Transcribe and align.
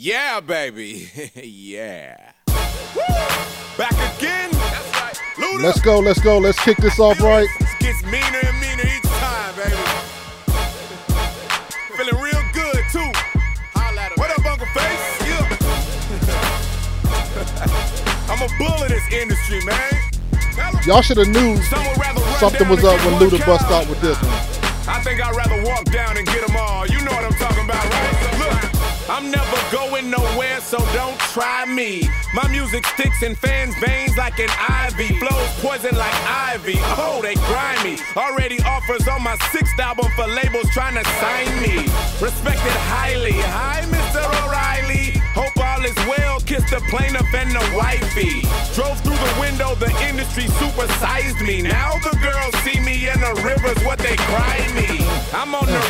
Yeah, 0.00 0.38
baby. 0.38 1.10
yeah. 1.34 2.30
Woo! 2.46 3.02
Back 3.76 3.90
again. 4.16 4.48
That's 4.52 4.92
right. 4.94 5.20
Luda. 5.34 5.60
Let's 5.60 5.80
go, 5.80 5.98
let's 5.98 6.20
go, 6.20 6.38
let's 6.38 6.62
kick 6.62 6.76
this 6.76 7.00
off 7.00 7.20
right. 7.20 7.48
This 7.58 7.74
gets 7.80 8.04
meaner 8.04 8.38
and 8.46 8.60
meaner 8.60 8.86
each 8.86 9.02
time, 9.02 9.56
baby. 9.56 9.74
Feeling 11.96 12.14
real 12.22 12.40
good 12.52 12.84
too. 12.92 13.10
What 14.14 14.30
up, 14.30 14.46
Uncle 14.46 14.68
Face? 14.68 15.02
Yeah. 15.26 15.58
I'm 18.30 18.40
a 18.40 18.48
bull 18.56 18.80
in 18.84 18.90
this 18.90 19.12
industry, 19.12 19.64
man. 19.64 19.94
Y'all 20.86 21.02
should 21.02 21.16
have 21.16 21.26
knew 21.26 21.60
Some 21.62 21.84
would 21.84 21.98
rather 21.98 22.20
run 22.20 22.38
something 22.38 22.68
was 22.68 22.84
up 22.84 23.04
when 23.04 23.14
Luda 23.14 23.44
bust 23.44 23.64
out 23.64 23.88
with 23.88 24.00
this 24.00 24.16
one. 24.22 24.30
I 24.86 25.00
think 25.02 25.20
I'd 25.20 25.34
rather 25.34 25.60
walk 25.64 25.86
down 25.86 26.16
and 26.16 26.24
get 26.24 26.46
them 26.46 26.54
all. 26.56 26.86
You 26.86 27.04
know 27.04 27.10
what 27.10 27.24
I'm 27.24 27.32
talking 27.32 27.64
about, 27.64 27.84
right? 27.90 28.37
I'm 29.10 29.30
never 29.30 29.56
going 29.72 30.10
nowhere, 30.10 30.60
so 30.60 30.76
don't 30.92 31.18
try 31.32 31.64
me. 31.64 32.08
My 32.34 32.46
music 32.48 32.84
sticks 32.86 33.22
in 33.22 33.34
fans' 33.34 33.74
veins 33.78 34.18
like 34.18 34.38
an 34.38 34.50
ivy. 34.68 35.18
Flows 35.18 35.48
poison 35.64 35.96
like 35.96 36.14
ivy. 36.28 36.76
Oh, 37.00 37.20
they 37.22 37.34
grimy. 37.48 37.96
Already 38.16 38.60
offers 38.66 39.08
on 39.08 39.22
my 39.22 39.36
sixth 39.50 39.78
album 39.80 40.08
for 40.14 40.26
labels 40.26 40.68
trying 40.72 40.94
to 40.94 41.04
sign 41.20 41.48
me. 41.62 41.88
Respected 42.20 42.76
highly. 42.92 43.32
Hi, 43.32 43.80
Mr. 43.88 44.20
O'Reilly. 44.44 45.16
Hope 45.32 45.56
all 45.56 45.82
is 45.84 45.96
well. 46.06 46.40
Kiss 46.40 46.68
the 46.70 46.80
plaintiff 46.90 47.32
and 47.32 47.52
the 47.52 47.64
wifey. 47.76 48.42
Drove 48.74 49.00
through 49.00 49.16
the 49.16 49.36
window, 49.40 49.74
the 49.74 49.88
industry 50.04 50.44
supersized 50.60 51.40
me. 51.46 51.62
Now 51.62 51.96
the 52.04 52.16
girls 52.20 52.54
see 52.60 52.78
me 52.80 53.08
in 53.08 53.20
the 53.20 53.34
rivers, 53.40 53.82
what 53.84 53.98
they 53.98 54.16
cry 54.16 54.58
me. 54.76 55.00
I'm 55.32 55.54
on 55.54 55.66
the 55.66 55.80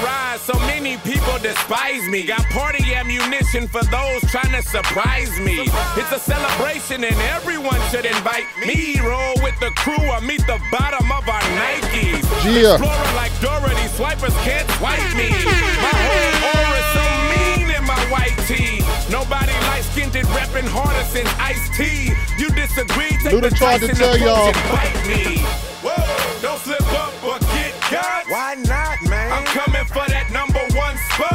despise 1.68 2.08
me. 2.08 2.24
Got 2.24 2.44
party 2.46 2.94
ammunition 2.94 3.68
for 3.68 3.82
those 3.84 4.20
trying 4.30 4.52
to 4.52 4.62
surprise 4.62 5.38
me. 5.40 5.68
It's 5.96 6.12
a 6.12 6.18
celebration 6.18 7.04
and 7.04 7.16
everyone 7.36 7.80
should 7.90 8.04
invite 8.06 8.46
me. 8.66 8.98
Roll 9.00 9.34
with 9.42 9.58
the 9.60 9.70
crew 9.76 10.00
or 10.10 10.20
meet 10.20 10.40
the 10.46 10.60
bottom 10.70 11.10
of 11.12 11.28
our 11.28 11.40
Nikes. 11.58 12.24
Yeah. 12.44 12.74
Explorer 12.74 13.12
like 13.16 13.32
Dorothy, 13.40 13.88
swipers 13.88 14.34
can't 14.44 14.68
swipe 14.78 14.98
me. 15.16 15.28
My 15.84 15.92
whole 16.08 16.34
aura 16.56 16.82
so 16.96 17.04
mean 17.32 17.70
in 17.76 17.84
my 17.84 18.00
white 18.10 18.36
tee. 18.46 18.80
Nobody 19.10 19.52
light 19.68 19.84
skinned 19.92 20.16
it 20.16 20.26
reppin' 20.26 20.68
harder 20.68 21.04
since 21.04 21.28
Ice 21.38 21.68
T. 21.76 22.12
You 22.38 22.48
disagree? 22.50 23.12
Take 23.22 23.32
Luda 23.34 23.50
the 23.50 23.56
tried 23.56 23.80
to 23.80 23.88
Tyson 23.88 23.96
tell 23.96 24.18
y'all. 24.18 24.48
and 24.48 24.56
bite 24.72 25.00
me. 25.06 25.38
Whoa, 25.84 26.42
don't 26.42 26.60
slip 26.60 26.82
up 26.92 27.12
or 27.24 27.38
get 27.52 27.74
got. 27.90 28.24
Why 28.28 28.54
not, 28.56 28.87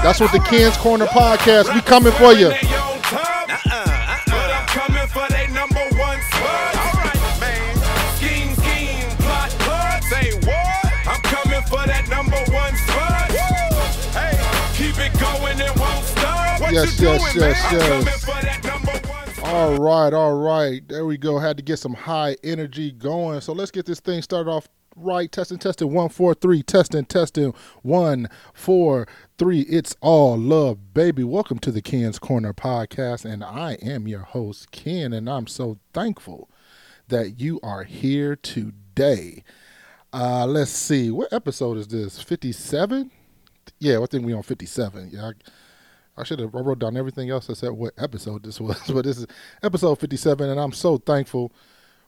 That's 0.04 0.20
what 0.20 0.32
the. 0.32 0.40
Ken's 0.44 0.78
Corner 0.78 1.06
podcast, 1.06 1.74
we 1.74 1.82
coming 1.82 2.12
for 2.14 2.34
you. 2.34 2.50
Rappers 2.50 2.70
wearing 2.70 3.02
top. 3.02 3.48
But 3.48 4.52
I'm 4.52 4.68
coming 4.68 5.08
for 5.08 5.28
that 5.30 5.50
number 5.52 5.82
one 5.98 6.20
spot. 6.30 6.76
All 6.78 6.94
right, 7.00 7.40
man. 7.40 7.76
Scheme, 8.18 8.54
scheme, 8.60 9.10
plot, 9.18 9.50
plot. 9.64 10.04
Say 10.04 10.34
what? 10.46 11.08
I'm 11.08 11.22
coming 11.22 11.64
for 11.64 11.88
that 11.88 12.08
number 12.10 12.38
one 12.54 12.76
spot. 12.76 13.32
Hey, 14.14 14.36
keep 14.76 15.00
it 15.00 15.14
going, 15.20 15.60
it 15.60 15.76
won't 15.80 16.06
stop. 16.06 16.60
Yes, 16.72 17.00
yes, 17.00 17.36
yes, 17.36 17.72
yes. 17.72 17.74
I'm 17.74 18.04
coming 18.04 18.20
for 18.20 18.42
that 18.46 18.64
number 18.64 18.92
one 19.10 19.28
spot. 19.34 19.46
All 19.48 19.78
right, 19.78 20.14
all 20.14 20.36
right. 20.36 20.88
There 20.88 21.06
we 21.06 21.18
go. 21.18 21.40
Had 21.40 21.58
to 21.58 21.64
get 21.64 21.78
some 21.80 21.94
high 21.94 22.36
energy 22.44 22.92
going. 22.92 23.42
So 23.42 23.54
let's 23.54 23.72
get 23.72 23.86
this 23.86 24.00
thing 24.02 24.22
started 24.22 24.52
off 24.52 24.68
right. 24.96 25.32
Testing, 25.32 25.58
testing. 25.58 25.94
One, 25.94 26.10
four, 26.10 26.34
three. 26.34 26.64
Testing, 26.64 27.06
testing. 27.06 27.54
One, 27.82 28.30
four, 28.54 29.08
three. 29.38 29.62
It's 29.62 29.96
all 30.02 30.38
love, 30.38 30.94
baby. 30.94 31.24
Welcome 31.24 31.60
to 31.60 31.72
the 31.72 31.82
Ken's 31.82 32.20
Corner 32.20 32.54
podcast. 32.54 33.26
And 33.26 33.44
I 33.44 33.74
am 33.82 34.08
your 34.08 34.22
host, 34.22 34.72
Ken. 34.72 35.14
And 35.14 35.30
I'm 35.30 35.48
so 35.48 35.78
thankful 35.94 36.50
that 37.08 37.40
you 37.40 37.60
are 37.64 37.84
here 37.84 38.36
today. 38.36 39.44
Uh, 40.12 40.46
let's 40.46 40.72
see. 40.72 41.10
What 41.12 41.34
episode 41.34 41.78
is 41.78 41.88
this? 41.88 42.22
57? 42.22 43.12
Yeah, 43.80 44.00
I 44.00 44.06
think 44.06 44.26
we 44.26 44.34
on 44.34 44.44
57. 44.44 45.10
Yeah. 45.12 45.26
I, 45.26 45.32
I 46.16 46.24
should 46.24 46.40
have 46.40 46.56
I 46.56 46.60
wrote 46.60 46.80
down 46.80 46.96
everything 46.96 47.30
else 47.32 47.50
except 47.50 47.74
what 47.74 47.94
episode 47.98 48.44
this 48.44 48.62
was, 48.62 48.80
but 48.88 49.04
this 49.06 49.18
is 49.18 49.28
episode 49.64 50.00
57, 50.00 50.48
and 50.48 50.60
I'm 50.60 50.72
so 50.72 50.98
thankful 50.98 51.52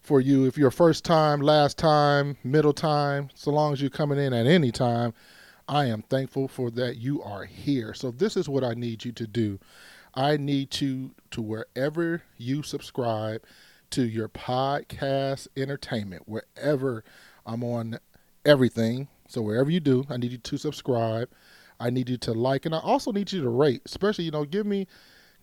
for 0.05 0.21
you. 0.21 0.45
If 0.45 0.57
you're 0.57 0.71
first 0.71 1.03
time, 1.03 1.41
last 1.41 1.77
time, 1.77 2.38
middle 2.43 2.73
time, 2.73 3.29
so 3.33 3.51
long 3.51 3.73
as 3.73 3.81
you're 3.81 3.89
coming 3.89 4.19
in 4.19 4.33
at 4.33 4.45
any 4.45 4.71
time, 4.71 5.13
I 5.67 5.85
am 5.85 6.03
thankful 6.03 6.47
for 6.47 6.69
that 6.71 6.97
you 6.97 7.23
are 7.23 7.45
here. 7.45 7.93
So 7.93 8.11
this 8.11 8.38
is 8.38 8.47
what 8.47 8.63
I 8.63 8.75
need 8.75 9.03
you 9.03 9.11
to 9.13 9.25
do. 9.25 9.59
I 10.13 10.38
need 10.38 10.79
you 10.79 11.11
to 11.31 11.41
wherever 11.41 12.21
you 12.38 12.61
subscribe 12.61 13.43
to 13.91 14.03
your 14.03 14.29
podcast 14.29 15.47
entertainment, 15.57 16.23
wherever 16.27 17.03
I'm 17.45 17.63
on 17.63 17.99
everything. 18.45 19.07
So 19.27 19.41
wherever 19.41 19.72
you 19.72 19.79
do, 19.79 20.05
I 20.09 20.17
need 20.17 20.31
you 20.31 20.37
to 20.37 20.57
subscribe. 20.57 21.29
I 21.79 21.89
need 21.89 22.09
you 22.09 22.17
to 22.17 22.33
like, 22.33 22.66
and 22.66 22.75
I 22.75 22.79
also 22.79 23.11
need 23.11 23.31
you 23.31 23.41
to 23.41 23.49
rate. 23.49 23.81
Especially, 23.85 24.25
you 24.25 24.31
know, 24.31 24.45
give 24.45 24.66
me 24.66 24.87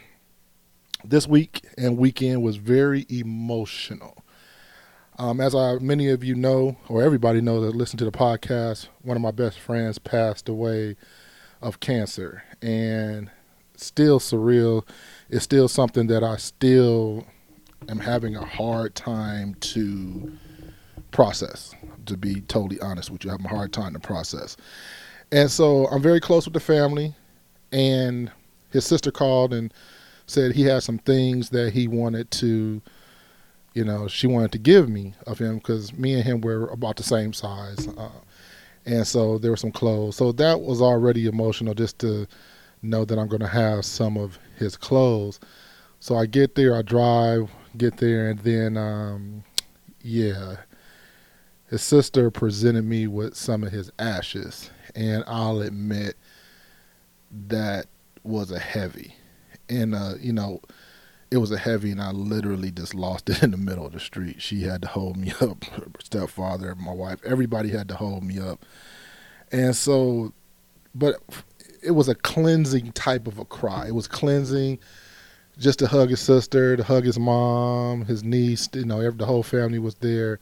this 1.05 1.27
week 1.27 1.63
and 1.77 1.99
weekend 1.99 2.41
was 2.41 2.55
very 2.55 3.05
emotional. 3.09 4.23
Um, 5.19 5.39
as 5.39 5.53
I, 5.53 5.75
many 5.75 6.09
of 6.09 6.23
you 6.23 6.33
know, 6.33 6.77
or 6.89 7.03
everybody 7.03 7.41
knows 7.41 7.63
that 7.63 7.77
listen 7.77 7.99
to 7.99 8.05
the 8.05 8.11
podcast, 8.11 8.87
one 9.03 9.15
of 9.15 9.21
my 9.21 9.29
best 9.29 9.59
friends 9.59 9.99
passed 9.99 10.49
away 10.49 10.95
of 11.61 11.79
cancer, 11.79 12.41
and 12.59 13.29
still 13.77 14.19
surreal. 14.19 14.83
It's 15.29 15.43
still 15.43 15.67
something 15.67 16.07
that 16.07 16.23
I 16.23 16.37
still 16.37 17.27
am 17.87 17.99
having 17.99 18.35
a 18.35 18.43
hard 18.43 18.95
time 18.95 19.53
to 19.59 20.33
process. 21.13 21.73
To 22.07 22.17
be 22.17 22.41
totally 22.41 22.81
honest 22.81 23.09
with 23.09 23.23
you, 23.23 23.31
I'm 23.31 23.39
having 23.39 23.45
a 23.45 23.55
hard 23.55 23.71
time 23.71 23.93
to 23.93 23.99
process. 23.99 24.57
And 25.31 25.49
so 25.49 25.87
I'm 25.87 26.01
very 26.01 26.19
close 26.19 26.45
with 26.45 26.53
the 26.53 26.59
family, 26.59 27.15
and 27.71 28.29
his 28.71 28.85
sister 28.85 29.09
called 29.11 29.53
and 29.53 29.73
said 30.25 30.53
he 30.53 30.63
had 30.63 30.83
some 30.83 30.97
things 30.97 31.49
that 31.51 31.73
he 31.73 31.87
wanted 31.87 32.29
to, 32.31 32.81
you 33.73 33.83
know, 33.85 34.07
she 34.07 34.27
wanted 34.27 34.51
to 34.51 34.57
give 34.57 34.89
me 34.89 35.13
of 35.25 35.39
him 35.39 35.57
because 35.57 35.93
me 35.93 36.13
and 36.13 36.23
him 36.23 36.41
were 36.41 36.67
about 36.67 36.97
the 36.97 37.03
same 37.03 37.31
size. 37.33 37.87
Uh, 37.97 38.09
and 38.85 39.07
so 39.07 39.37
there 39.37 39.51
were 39.51 39.57
some 39.57 39.71
clothes. 39.71 40.17
So 40.17 40.31
that 40.33 40.61
was 40.61 40.81
already 40.81 41.25
emotional 41.27 41.73
just 41.73 41.99
to 41.99 42.27
know 42.81 43.05
that 43.05 43.17
I'm 43.17 43.27
going 43.27 43.41
to 43.41 43.47
have 43.47 43.85
some 43.85 44.17
of 44.17 44.37
his 44.57 44.75
clothes. 44.75 45.39
So 45.99 46.17
I 46.17 46.25
get 46.25 46.55
there, 46.55 46.75
I 46.75 46.81
drive, 46.81 47.49
get 47.77 47.97
there, 47.97 48.29
and 48.29 48.39
then, 48.39 48.75
um, 48.77 49.43
yeah, 50.01 50.57
his 51.73 51.81
sister 51.81 52.29
presented 52.29 52.85
me 52.85 53.07
with 53.07 53.35
some 53.35 53.63
of 53.63 53.71
his 53.71 53.91
ashes. 53.97 54.69
And 54.93 55.23
I'll 55.25 55.59
admit 55.59 56.15
that 57.47 57.87
was 58.21 58.51
a 58.51 58.59
heavy. 58.59 59.15
And, 59.67 59.95
uh, 59.95 60.13
you 60.19 60.33
know, 60.33 60.61
it 61.31 61.37
was 61.37 61.51
a 61.51 61.57
heavy, 61.57 61.89
and 61.89 61.99
I 61.99 62.11
literally 62.11 62.69
just 62.69 62.93
lost 62.93 63.27
it 63.27 63.41
in 63.41 63.49
the 63.49 63.57
middle 63.57 63.87
of 63.87 63.93
the 63.93 63.99
street. 63.99 64.39
She 64.39 64.61
had 64.61 64.83
to 64.83 64.87
hold 64.87 65.17
me 65.17 65.33
up, 65.41 65.63
her 65.63 65.87
stepfather, 65.97 66.75
my 66.75 66.93
wife, 66.93 67.19
everybody 67.25 67.69
had 67.69 67.87
to 67.87 67.95
hold 67.95 68.23
me 68.23 68.37
up. 68.37 68.63
And 69.51 69.75
so, 69.75 70.31
but 70.93 71.23
it 71.81 71.91
was 71.91 72.07
a 72.07 72.13
cleansing 72.13 72.91
type 72.91 73.25
of 73.25 73.39
a 73.39 73.45
cry. 73.45 73.87
It 73.87 73.95
was 73.95 74.07
cleansing 74.07 74.77
just 75.57 75.79
to 75.79 75.87
hug 75.87 76.11
his 76.11 76.19
sister, 76.19 76.77
to 76.77 76.83
hug 76.83 77.03
his 77.03 77.17
mom, 77.17 78.05
his 78.05 78.23
niece, 78.23 78.69
you 78.73 78.85
know, 78.85 79.09
the 79.09 79.25
whole 79.25 79.41
family 79.41 79.79
was 79.79 79.95
there. 79.95 80.39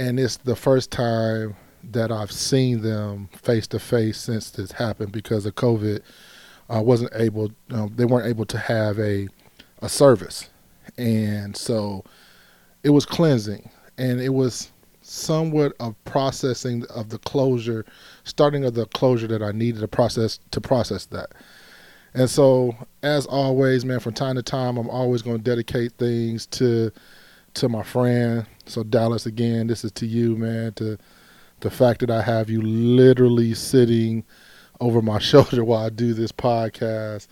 And 0.00 0.18
it's 0.18 0.38
the 0.38 0.56
first 0.56 0.90
time 0.90 1.56
that 1.84 2.10
I've 2.10 2.32
seen 2.32 2.80
them 2.80 3.28
face 3.36 3.66
to 3.66 3.78
face 3.78 4.16
since 4.16 4.48
this 4.48 4.72
happened 4.72 5.12
because 5.12 5.44
of 5.44 5.56
COVID. 5.56 6.00
I 6.70 6.80
wasn't 6.80 7.12
able, 7.14 7.50
um, 7.70 7.92
they 7.96 8.06
weren't 8.06 8.26
able 8.26 8.46
to 8.46 8.56
have 8.56 8.98
a, 8.98 9.28
a 9.82 9.90
service. 9.90 10.48
And 10.96 11.54
so 11.54 12.02
it 12.82 12.88
was 12.88 13.04
cleansing 13.04 13.68
and 13.98 14.22
it 14.22 14.30
was 14.30 14.72
somewhat 15.02 15.74
of 15.80 16.02
processing 16.06 16.86
of 16.94 17.10
the 17.10 17.18
closure, 17.18 17.84
starting 18.24 18.64
of 18.64 18.72
the 18.72 18.86
closure 18.86 19.26
that 19.26 19.42
I 19.42 19.52
needed 19.52 19.80
to 19.80 19.88
process 19.88 20.38
to 20.52 20.62
process 20.62 21.04
that. 21.06 21.32
And 22.14 22.30
so, 22.30 22.74
as 23.02 23.26
always, 23.26 23.84
man, 23.84 24.00
from 24.00 24.14
time 24.14 24.36
to 24.36 24.42
time, 24.42 24.78
I'm 24.78 24.88
always 24.88 25.20
going 25.20 25.36
to 25.36 25.42
dedicate 25.42 25.92
things 25.98 26.46
to 26.46 26.90
to 27.54 27.68
my 27.68 27.82
friend. 27.82 28.46
So 28.66 28.82
Dallas, 28.82 29.26
again, 29.26 29.66
this 29.66 29.84
is 29.84 29.92
to 29.92 30.06
you, 30.06 30.36
man. 30.36 30.72
To 30.74 30.98
the 31.60 31.70
fact 31.70 32.00
that 32.00 32.10
I 32.10 32.22
have 32.22 32.48
you 32.50 32.62
literally 32.62 33.54
sitting 33.54 34.24
over 34.80 35.02
my 35.02 35.18
shoulder 35.20 35.64
while 35.64 35.84
I 35.84 35.90
do 35.90 36.14
this 36.14 36.32
podcast 36.32 37.28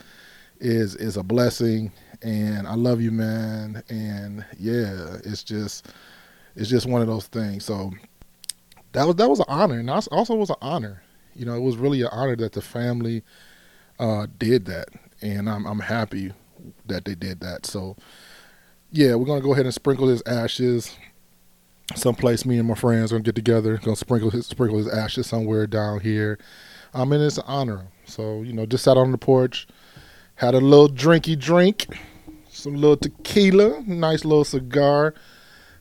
is 0.60 0.94
is 0.96 1.16
a 1.16 1.22
blessing. 1.22 1.92
And 2.22 2.66
I 2.66 2.74
love 2.74 3.00
you 3.00 3.10
man. 3.10 3.82
And 3.88 4.44
yeah 4.58 5.18
it's 5.24 5.42
just 5.42 5.88
it's 6.56 6.68
just 6.68 6.86
one 6.86 7.00
of 7.00 7.06
those 7.06 7.26
things. 7.26 7.64
So 7.64 7.92
that 8.92 9.06
was 9.06 9.16
that 9.16 9.28
was 9.28 9.38
an 9.40 9.46
honor. 9.48 9.78
And 9.78 9.88
also 9.90 10.34
was 10.34 10.50
an 10.50 10.56
honor. 10.60 11.02
You 11.34 11.46
know 11.46 11.54
it 11.54 11.60
was 11.60 11.76
really 11.76 12.02
an 12.02 12.08
honor 12.10 12.36
that 12.36 12.52
the 12.52 12.62
family 12.62 13.22
uh, 13.98 14.26
did 14.38 14.66
that. 14.66 14.88
And 15.22 15.48
I'm 15.48 15.66
I'm 15.66 15.80
happy 15.80 16.32
that 16.86 17.04
they 17.04 17.14
did 17.14 17.40
that. 17.40 17.66
So 17.66 17.96
yeah 18.90 19.14
we're 19.14 19.26
gonna 19.26 19.40
go 19.40 19.52
ahead 19.52 19.64
and 19.64 19.74
sprinkle 19.74 20.08
his 20.08 20.22
ashes 20.26 20.96
someplace 21.94 22.44
me 22.44 22.58
and 22.58 22.68
my 22.68 22.74
friends 22.74 23.12
are 23.12 23.16
gonna 23.16 23.24
get 23.24 23.34
together 23.34 23.78
gonna 23.78 23.96
sprinkle 23.96 24.30
his 24.30 24.46
sprinkle 24.46 24.78
his 24.78 24.88
ashes 24.88 25.26
somewhere 25.26 25.66
down 25.66 26.00
here 26.00 26.38
I 26.94 27.04
mean 27.04 27.20
it's 27.20 27.38
an 27.38 27.44
honor 27.46 27.88
so 28.04 28.42
you 28.42 28.52
know 28.52 28.66
just 28.66 28.84
sat 28.84 28.96
on 28.96 29.12
the 29.12 29.18
porch 29.18 29.66
had 30.38 30.54
a 30.54 30.60
little 30.60 30.88
drinky 30.88 31.36
drink, 31.36 31.88
some 32.48 32.76
little 32.76 32.96
tequila, 32.96 33.82
nice 33.88 34.24
little 34.24 34.44
cigar. 34.44 35.14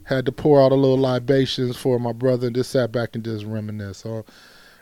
Had 0.04 0.26
to 0.26 0.32
pour 0.32 0.60
out 0.60 0.72
a 0.72 0.76
little 0.76 0.98
libations 0.98 1.78
for 1.78 2.00
my 2.00 2.12
brother 2.12 2.48
and 2.48 2.56
just 2.56 2.72
sat 2.72 2.92
back 2.92 3.14
and 3.14 3.24
just 3.24 3.46
reminisce. 3.46 4.00
So 4.00 4.26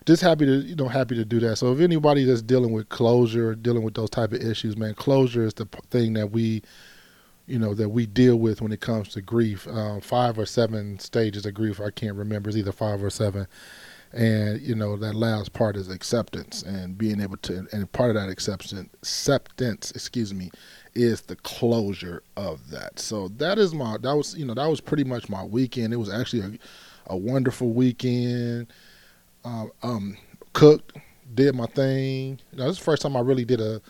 just 0.06 0.22
happy 0.22 0.46
to 0.46 0.62
you 0.62 0.76
know 0.76 0.88
happy 0.88 1.16
to 1.16 1.26
do 1.26 1.42
that. 1.42 1.58
So 1.58 1.74
if 1.74 1.82
anybody 1.82 2.24
that's 2.24 2.42
dealing 2.42 2.72
with 2.72 2.88
closure, 2.88 3.54
dealing 3.54 3.84
with 3.84 3.96
those 3.96 4.10
type 4.10 4.32
of 4.32 4.42
issues, 4.42 4.78
man, 4.78 4.94
closure 4.94 5.44
is 5.44 5.56
the 5.56 5.66
thing 5.90 6.14
that 6.14 6.32
we 6.32 6.62
you 7.48 7.60
know 7.60 7.74
that 7.74 7.90
we 7.90 8.06
deal 8.06 8.38
with 8.38 8.62
when 8.62 8.72
it 8.72 8.82
comes 8.82 9.10
to 9.10 9.22
grief. 9.22 9.68
Uh, 9.68 10.00
five 10.00 10.38
or 10.38 10.46
seven 10.46 11.00
stages 11.00 11.46
of 11.46 11.54
grief, 11.54 11.80
I 11.80 11.92
can't 11.92 12.16
remember. 12.16 12.50
It's 12.50 12.58
either 12.58 12.72
five 12.72 13.04
or 13.04 13.10
seven. 13.10 13.48
And 14.14 14.62
you 14.62 14.76
know 14.76 14.96
that 14.98 15.14
last 15.14 15.54
part 15.54 15.76
is 15.76 15.90
acceptance 15.90 16.64
and 16.64 16.98
being 16.98 17.20
able 17.20 17.38
to 17.38 17.68
and 17.74 17.92
part 17.92 18.12
of 18.12 18.16
that 18.16 18.30
acceptance 18.30 18.74
acceptance 19.02 19.92
excuse 19.92 20.34
me 20.34 20.52
is 20.94 21.22
the 21.22 21.36
closure 21.36 22.24
of 22.38 22.70
that. 22.70 23.00
So 23.00 23.28
that 23.38 23.58
is 23.60 23.74
my 23.74 23.98
that 23.98 24.16
was 24.16 24.36
you 24.36 24.46
know 24.46 24.54
that 24.54 24.68
was 24.68 24.80
pretty 24.80 25.04
much 25.04 25.28
my 25.28 25.44
weekend. 25.44 25.94
It 25.94 25.98
was 25.98 26.14
actually 26.14 26.42
a, 26.44 27.14
a 27.14 27.18
wonderful 27.18 27.74
weekend. 27.74 28.68
Um, 29.44 29.72
um 29.84 30.18
cooked 30.54 30.94
did 31.34 31.56
my 31.56 31.66
thing. 31.68 32.40
You 32.52 32.58
know, 32.58 32.66
this 32.66 32.74
is 32.74 32.80
the 32.80 32.86
first 32.86 33.02
time 33.02 33.18
i 33.18 33.20
really 33.20 33.46
did 33.46 33.60
a 33.60 33.82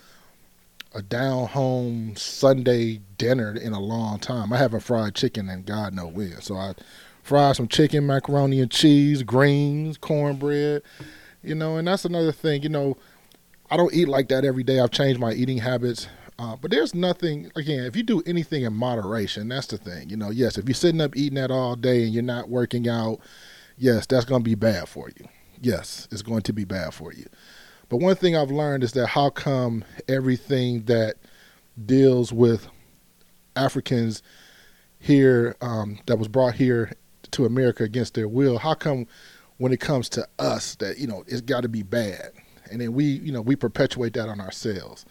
a 0.96 1.02
down 1.02 1.46
home 1.46 2.14
sunday 2.16 3.00
dinner 3.18 3.54
in 3.54 3.72
a 3.72 3.80
long 3.80 4.18
time 4.18 4.52
i 4.52 4.56
haven't 4.56 4.80
fried 4.80 5.14
chicken 5.14 5.48
and 5.48 5.66
god 5.66 5.94
know 5.94 6.06
when 6.06 6.40
so 6.40 6.56
i 6.56 6.72
fry 7.26 7.52
some 7.52 7.66
chicken, 7.68 8.06
macaroni 8.06 8.60
and 8.60 8.70
cheese, 8.70 9.22
greens, 9.24 9.98
cornbread, 9.98 10.80
you 11.42 11.54
know, 11.54 11.76
and 11.76 11.88
that's 11.88 12.04
another 12.04 12.32
thing, 12.32 12.62
you 12.62 12.68
know, 12.68 12.96
I 13.68 13.76
don't 13.76 13.92
eat 13.92 14.06
like 14.06 14.28
that 14.28 14.44
every 14.44 14.62
day. 14.62 14.78
I've 14.78 14.92
changed 14.92 15.20
my 15.20 15.32
eating 15.32 15.58
habits. 15.58 16.06
Uh, 16.38 16.54
but 16.54 16.70
there's 16.70 16.94
nothing, 16.94 17.50
again, 17.56 17.84
if 17.84 17.96
you 17.96 18.02
do 18.02 18.22
anything 18.26 18.62
in 18.62 18.72
moderation, 18.74 19.48
that's 19.48 19.66
the 19.66 19.78
thing. 19.78 20.08
You 20.08 20.16
know, 20.16 20.30
yes, 20.30 20.58
if 20.58 20.68
you're 20.68 20.74
sitting 20.74 21.00
up 21.00 21.16
eating 21.16 21.36
that 21.36 21.50
all 21.50 21.74
day 21.74 22.04
and 22.04 22.12
you're 22.12 22.22
not 22.22 22.48
working 22.48 22.88
out, 22.88 23.18
yes, 23.76 24.06
that's 24.06 24.26
going 24.26 24.42
to 24.42 24.48
be 24.48 24.54
bad 24.54 24.88
for 24.88 25.08
you. 25.08 25.26
Yes, 25.60 26.06
it's 26.12 26.22
going 26.22 26.42
to 26.42 26.52
be 26.52 26.64
bad 26.64 26.94
for 26.94 27.12
you. 27.12 27.26
But 27.88 27.98
one 27.98 28.16
thing 28.16 28.36
I've 28.36 28.50
learned 28.50 28.82
is 28.84 28.92
that 28.92 29.08
how 29.08 29.30
come 29.30 29.84
everything 30.08 30.84
that 30.84 31.16
deals 31.84 32.32
with 32.32 32.68
Africans 33.54 34.22
here, 34.98 35.56
um, 35.60 35.98
that 36.06 36.18
was 36.18 36.28
brought 36.28 36.54
here 36.54 36.92
to 37.32 37.44
America 37.44 37.84
against 37.84 38.14
their 38.14 38.28
will. 38.28 38.58
How 38.58 38.74
come 38.74 39.06
when 39.58 39.72
it 39.72 39.80
comes 39.80 40.08
to 40.10 40.26
us 40.38 40.74
that 40.76 40.98
you 40.98 41.06
know 41.06 41.24
it's 41.26 41.40
got 41.40 41.62
to 41.62 41.68
be 41.68 41.82
bad, 41.82 42.32
and 42.70 42.80
then 42.80 42.92
we 42.92 43.04
you 43.04 43.32
know 43.32 43.40
we 43.40 43.56
perpetuate 43.56 44.14
that 44.14 44.28
on 44.28 44.40
ourselves. 44.40 45.04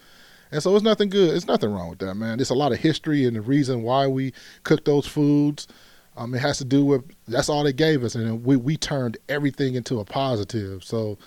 And 0.52 0.62
so 0.62 0.74
it's 0.76 0.84
nothing 0.84 1.08
good. 1.08 1.34
It's 1.34 1.46
nothing 1.46 1.72
wrong 1.72 1.90
with 1.90 1.98
that, 1.98 2.14
man. 2.14 2.38
It's 2.38 2.50
a 2.50 2.54
lot 2.54 2.72
of 2.72 2.78
history 2.78 3.24
and 3.24 3.34
the 3.34 3.40
reason 3.40 3.82
why 3.82 4.06
we 4.06 4.32
cook 4.62 4.84
those 4.84 5.06
foods. 5.06 5.66
Um, 6.16 6.34
it 6.34 6.38
has 6.38 6.58
to 6.58 6.64
do 6.64 6.84
with 6.84 7.04
that's 7.28 7.48
all 7.48 7.64
they 7.64 7.72
gave 7.72 8.02
us, 8.04 8.14
and 8.14 8.44
we 8.44 8.56
we 8.56 8.76
turned 8.76 9.18
everything 9.28 9.74
into 9.74 9.98
a 9.98 10.04
positive. 10.04 10.82
So, 10.84 11.18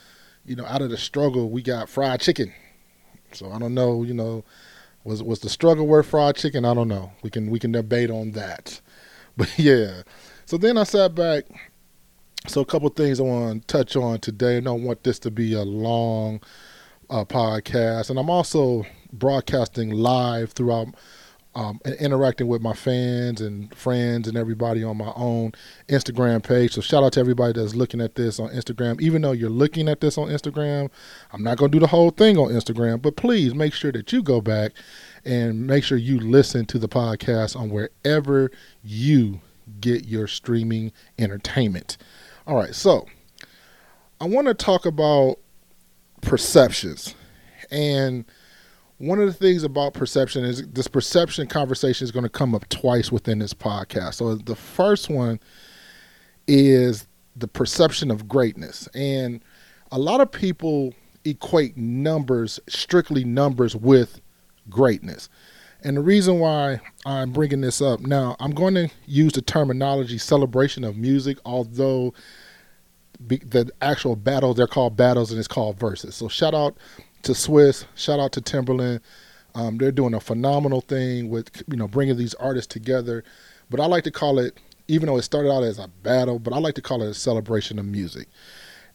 you 0.50 0.56
know, 0.56 0.66
out 0.66 0.82
of 0.82 0.90
the 0.90 0.98
struggle, 0.98 1.52
we 1.52 1.62
got 1.62 1.88
fried 1.88 2.22
chicken. 2.22 2.52
So 3.32 3.52
I 3.52 3.60
don't 3.60 3.76
know, 3.76 4.02
you 4.02 4.16
know, 4.16 4.44
was 5.04 5.22
was 5.22 5.40
the 5.42 5.50
struggle 5.50 5.86
worth 5.86 6.08
fried 6.08 6.36
chicken? 6.36 6.66
I 6.66 6.74
don't 6.74 6.88
know. 6.88 7.12
We 7.22 7.30
can 7.30 7.52
we 7.52 7.60
can 7.60 7.72
debate 7.72 8.10
on 8.10 8.32
that, 8.32 8.82
but 9.38 9.58
yeah. 9.60 10.02
So 10.48 10.58
then 10.58 10.78
I 10.78 10.84
sat 10.84 11.14
back. 11.14 11.46
So 12.48 12.62
a 12.62 12.66
couple 12.66 12.90
things 12.90 13.20
I 13.20 13.24
want 13.24 13.68
to 13.68 13.68
touch 13.68 13.96
on 13.96 14.20
today. 14.20 14.58
I 14.58 14.62
don't 14.62 14.84
want 14.84 15.04
this 15.04 15.20
to 15.20 15.32
be 15.32 15.54
a 15.54 15.62
long 15.62 16.42
uh, 17.10 17.26
podcast, 17.26 18.10
and 18.10 18.18
I'm 18.18 18.30
also 18.30 18.86
broadcasting 19.14 19.92
live 19.92 20.54
throughout 20.54 20.88
um, 21.56 21.80
and 21.84 21.96
interacting 21.96 22.48
with 22.48 22.62
my 22.62 22.74
fans 22.74 23.42
and 23.42 23.74
friends 23.76 24.28
and 24.28 24.38
everybody 24.38 24.84
on 24.84 24.98
my 24.98 25.12
own 25.16 25.52
Instagram 25.88 26.44
page. 26.44 26.74
So 26.74 26.82
shout 26.82 27.04
out 27.04 27.14
to 27.14 27.20
everybody 27.20 27.60
that's 27.60 27.76
looking 27.76 28.02
at 28.02 28.16
this 28.16 28.40
on 28.40 28.50
Instagram. 28.50 29.02
Even 29.02 29.22
though 29.22 29.32
you're 29.32 29.50
looking 29.50 29.90
at 29.90 30.00
this 30.00 30.18
on 30.18 30.28
Instagram, 30.30 30.90
I'm 31.34 31.44
not 31.44 31.58
going 31.58 31.72
to 31.72 31.76
do 31.76 31.80
the 31.80 31.88
whole 31.88 32.12
thing 32.12 32.38
on 32.38 32.50
Instagram, 32.50 33.02
but 33.02 33.16
please 33.16 33.56
make 33.56 33.74
sure 33.74 33.92
that 33.92 34.12
you 34.14 34.22
go 34.22 34.42
back 34.42 34.74
and 35.26 35.66
make 35.66 35.84
sure 35.84 35.98
you 35.98 36.20
listen 36.20 36.66
to 36.68 36.80
the 36.80 36.88
podcast 36.88 37.56
on 37.56 37.70
wherever 37.70 38.52
you 38.84 39.42
get 39.82 40.06
your 40.06 40.28
streaming 40.28 40.92
entertainment. 41.18 41.98
All 42.46 42.56
right, 42.56 42.76
so 42.76 43.08
I 44.22 44.26
want 44.26 44.48
to 44.48 44.54
talk 44.54 44.86
about 44.86 45.38
perceptions. 46.22 47.16
And 47.72 48.26
one 49.00 49.20
of 49.20 49.26
the 49.26 49.34
things 49.34 49.64
about 49.64 49.94
perception 49.94 50.44
is 50.44 50.68
this 50.68 50.88
perception 50.88 51.48
conversation 51.48 52.04
is 52.04 52.12
going 52.12 52.24
to 52.24 52.30
come 52.30 52.54
up 52.54 52.68
twice 52.70 53.12
within 53.12 53.40
this 53.40 53.54
podcast. 53.54 54.16
So 54.16 54.36
the 54.36 54.56
first 54.56 55.10
one 55.10 55.40
is 56.48 57.08
the 57.36 57.48
perception 57.48 58.12
of 58.12 58.28
greatness. 58.28 58.88
And 58.94 59.42
a 59.92 59.98
lot 59.98 60.20
of 60.20 60.32
people 60.32 60.94
equate 61.24 61.78
numbers, 61.78 62.60
strictly 62.68 63.24
numbers, 63.24 63.74
with 63.76 64.20
greatness. 64.70 65.30
And 65.82 65.96
the 65.96 66.02
reason 66.02 66.40
why 66.40 66.82
I'm 67.06 67.32
bringing 67.32 67.62
this 67.62 67.82
up 67.82 68.02
now, 68.02 68.36
I'm 68.42 68.52
going 68.52 68.74
to 68.76 68.90
use 69.06 69.32
the 69.32 69.42
terminology 69.42 70.18
celebration 70.18 70.84
of 70.84 70.98
music, 70.98 71.38
although 71.46 72.14
the 73.22 73.70
actual 73.82 74.18
battles, 74.18 74.58
they're 74.58 74.68
called 74.68 74.98
battles 74.98 75.32
and 75.32 75.40
it's 75.40 75.48
called 75.48 75.80
verses. 75.80 76.16
So 76.16 76.28
shout 76.28 76.54
out 76.54 76.78
to 77.24 77.34
Swizz. 77.34 77.86
shout 77.96 78.20
out 78.20 78.32
to 78.34 78.42
Timbaland. 78.42 79.02
Um, 79.56 79.78
they're 79.78 79.92
doing 79.92 80.14
a 80.14 80.20
phenomenal 80.20 80.82
thing 80.82 81.30
with, 81.30 81.64
you 81.68 81.78
know, 81.78 81.88
bringing 81.88 82.18
these 82.18 82.34
artists 82.36 82.72
together. 82.72 83.24
But 83.70 83.80
I 83.80 83.86
like 83.86 84.04
to 84.06 84.12
call 84.12 84.40
it, 84.40 84.58
even 84.88 85.08
though 85.08 85.18
it 85.18 85.24
started 85.24 85.52
out 85.52 85.64
as 85.64 85.80
a 85.80 85.88
battle, 85.88 86.40
but 86.40 86.54
I 86.54 86.60
like 86.60 86.76
to 86.76 86.82
call 86.82 87.02
it 87.02 87.10
a 87.10 87.14
celebration 87.14 87.80
of 87.80 87.86
music. 87.86 88.28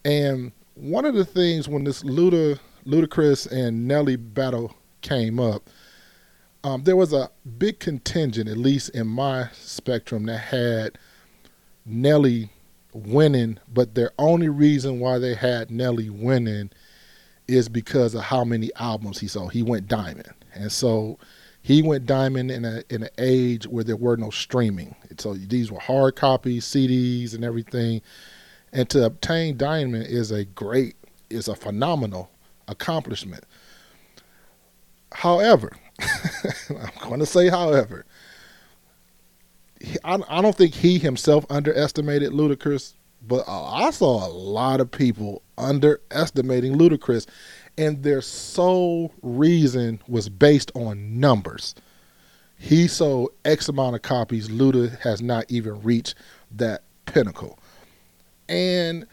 And 0.04 0.52
one 0.74 1.04
of 1.04 1.14
the 1.14 1.24
things 1.24 1.68
when 1.68 1.84
this 1.84 2.02
Luda, 2.02 2.58
Ludacris 2.86 3.50
and 3.50 3.86
Nelly 3.86 4.16
battle 4.16 4.74
came 5.02 5.38
up, 5.38 5.68
um, 6.62 6.84
there 6.84 6.96
was 6.96 7.12
a 7.12 7.30
big 7.58 7.78
contingent, 7.78 8.48
at 8.48 8.56
least 8.56 8.90
in 8.90 9.06
my 9.06 9.48
spectrum, 9.52 10.24
that 10.26 10.38
had 10.38 10.98
Nelly 11.84 12.48
winning, 12.94 13.58
but 13.72 13.94
their 13.94 14.12
only 14.18 14.48
reason 14.48 14.98
why 14.98 15.18
they 15.18 15.34
had 15.34 15.70
Nelly 15.70 16.08
winning 16.08 16.70
is 17.46 17.68
because 17.68 18.14
of 18.14 18.22
how 18.22 18.44
many 18.44 18.70
albums 18.76 19.20
he 19.20 19.28
sold. 19.28 19.52
He 19.52 19.62
went 19.62 19.88
diamond, 19.88 20.32
and 20.54 20.70
so 20.72 21.18
he 21.62 21.82
went 21.82 22.06
diamond 22.06 22.50
in 22.50 22.64
a 22.64 22.82
in 22.90 23.04
an 23.04 23.10
age 23.18 23.66
where 23.66 23.84
there 23.84 23.96
were 23.96 24.16
no 24.16 24.30
streaming. 24.30 24.94
So 25.18 25.34
these 25.34 25.70
were 25.70 25.80
hard 25.80 26.16
copies, 26.16 26.66
CDs, 26.66 27.34
and 27.34 27.44
everything. 27.44 28.02
And 28.72 28.88
to 28.90 29.04
obtain 29.04 29.56
diamond 29.56 30.06
is 30.06 30.32
a 30.32 30.44
great, 30.44 30.96
is 31.30 31.46
a 31.48 31.54
phenomenal 31.54 32.30
accomplishment. 32.66 33.44
However, 35.12 35.72
I'm 36.70 37.08
going 37.08 37.20
to 37.20 37.26
say, 37.26 37.48
however, 37.48 38.04
I, 40.02 40.18
I 40.28 40.42
don't 40.42 40.56
think 40.56 40.74
he 40.74 40.98
himself 40.98 41.46
underestimated 41.48 42.32
Ludacris, 42.32 42.94
but 43.26 43.44
uh, 43.48 43.64
I 43.64 43.90
saw 43.90 44.26
a 44.26 44.28
lot 44.28 44.80
of 44.80 44.90
people 44.90 45.42
underestimating 45.58 46.74
Ludacris, 46.74 47.26
and 47.78 48.02
their 48.02 48.20
sole 48.20 49.12
reason 49.22 50.00
was 50.06 50.28
based 50.28 50.70
on 50.74 51.18
numbers. 51.18 51.74
He 52.56 52.88
sold 52.88 53.30
X 53.44 53.68
amount 53.68 53.96
of 53.96 54.02
copies. 54.02 54.48
Luda 54.48 54.98
has 55.00 55.20
not 55.20 55.44
even 55.48 55.80
reached 55.82 56.14
that 56.52 56.82
pinnacle. 57.06 57.58
And 58.48 59.06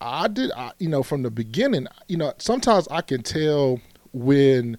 I 0.00 0.28
did, 0.28 0.50
I, 0.52 0.72
you 0.78 0.88
know, 0.88 1.02
from 1.02 1.22
the 1.22 1.30
beginning, 1.30 1.86
you 2.08 2.16
know, 2.16 2.32
sometimes 2.38 2.88
I 2.90 3.02
can 3.02 3.22
tell 3.22 3.80
when 4.12 4.78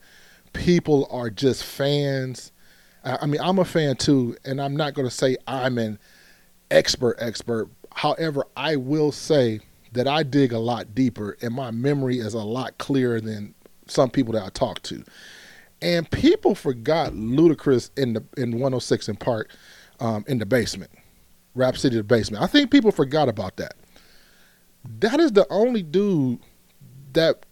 people 0.54 1.08
are 1.12 1.30
just 1.30 1.64
fans. 1.64 2.52
I 3.04 3.26
mean, 3.26 3.42
I'm 3.42 3.60
a 3.60 3.66
fan 3.66 3.96
too, 3.96 4.38
and 4.46 4.62
I'm 4.62 4.76
not 4.76 4.94
going 4.94 5.08
to 5.08 5.14
say 5.14 5.36
I'm 5.48 5.78
an 5.78 6.00
expert 6.72 7.18
expert. 7.20 7.70
However, 7.94 8.46
I 8.58 8.76
will 8.76 9.12
say 9.12 9.60
that 9.94 10.08
I 10.08 10.24
dig 10.24 10.52
a 10.52 10.60
lot 10.60 10.96
deeper, 10.96 11.38
and 11.42 11.54
my 11.54 11.72
memory 11.72 12.18
is 12.18 12.34
a 12.34 12.44
lot 12.44 12.78
clearer 12.78 13.22
than 13.22 13.54
some 13.88 14.10
people 14.10 14.34
that 14.34 14.44
I 14.44 14.50
talk 14.50 14.82
to. 14.84 15.04
And 15.82 16.10
people 16.10 16.56
forgot 16.56 17.12
Ludacris 17.12 17.92
in 17.98 18.14
the 18.14 18.24
in 18.38 18.54
106 18.54 19.10
& 19.14 19.20
Park 19.20 19.52
um, 20.00 20.24
in 20.28 20.40
the 20.40 20.46
basement, 20.46 20.92
Rap 21.56 21.78
City 21.78 21.98
the 21.98 22.04
basement. 22.04 22.44
I 22.44 22.48
think 22.48 22.72
people 22.72 22.92
forgot 22.92 23.30
about 23.30 23.58
that. 23.58 23.76
That 25.00 25.20
is 25.20 25.34
the 25.34 25.46
only 25.50 25.84
dude 25.84 26.40
that 27.14 27.46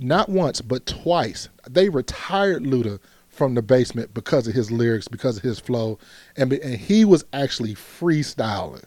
not 0.00 0.28
once 0.28 0.60
but 0.60 0.86
twice 0.86 1.48
they 1.70 1.88
retired 1.88 2.64
Luda 2.64 2.98
from 3.28 3.54
the 3.54 3.62
basement 3.62 4.12
because 4.14 4.48
of 4.48 4.54
his 4.54 4.70
lyrics, 4.70 5.08
because 5.08 5.36
of 5.36 5.42
his 5.42 5.58
flow, 5.58 5.98
and 6.36 6.52
and 6.52 6.74
he 6.74 7.04
was 7.04 7.24
actually 7.32 7.74
freestyling. 7.74 8.84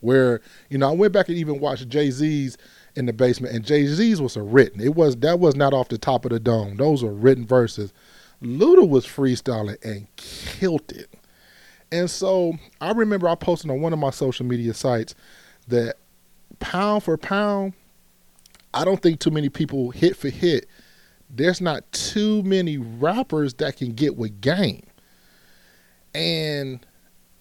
Where 0.00 0.40
you 0.68 0.78
know 0.78 0.88
I 0.88 0.92
went 0.92 1.12
back 1.12 1.28
and 1.28 1.36
even 1.36 1.60
watched 1.60 1.88
Jay 1.88 2.10
Z's 2.10 2.56
in 2.94 3.06
the 3.06 3.12
basement, 3.12 3.54
and 3.54 3.64
Jay 3.64 3.86
Z's 3.86 4.20
was 4.20 4.36
a 4.36 4.42
written. 4.42 4.80
It 4.80 4.94
was 4.94 5.16
that 5.16 5.40
was 5.40 5.56
not 5.56 5.72
off 5.72 5.88
the 5.88 5.98
top 5.98 6.24
of 6.24 6.30
the 6.30 6.40
dome. 6.40 6.76
Those 6.76 7.02
were 7.02 7.12
written 7.12 7.46
verses. 7.46 7.92
Luda 8.42 8.88
was 8.88 9.04
freestyling 9.06 9.82
and 9.84 10.06
killed 10.16 10.92
it. 10.92 11.08
And 11.90 12.10
so 12.10 12.54
I 12.80 12.92
remember 12.92 13.28
I 13.28 13.34
posted 13.34 13.70
on 13.70 13.80
one 13.80 13.92
of 13.92 13.98
my 13.98 14.10
social 14.10 14.46
media 14.46 14.74
sites 14.74 15.14
that 15.68 15.96
pound 16.60 17.02
for 17.02 17.16
pound, 17.16 17.72
I 18.74 18.84
don't 18.84 19.00
think 19.02 19.20
too 19.20 19.30
many 19.30 19.48
people 19.48 19.90
hit 19.90 20.16
for 20.16 20.28
hit. 20.28 20.68
There's 21.30 21.60
not 21.60 21.90
too 21.92 22.42
many 22.42 22.78
rappers 22.78 23.54
that 23.54 23.76
can 23.76 23.92
get 23.92 24.16
with 24.16 24.40
Game. 24.40 24.84
And, 26.14 26.84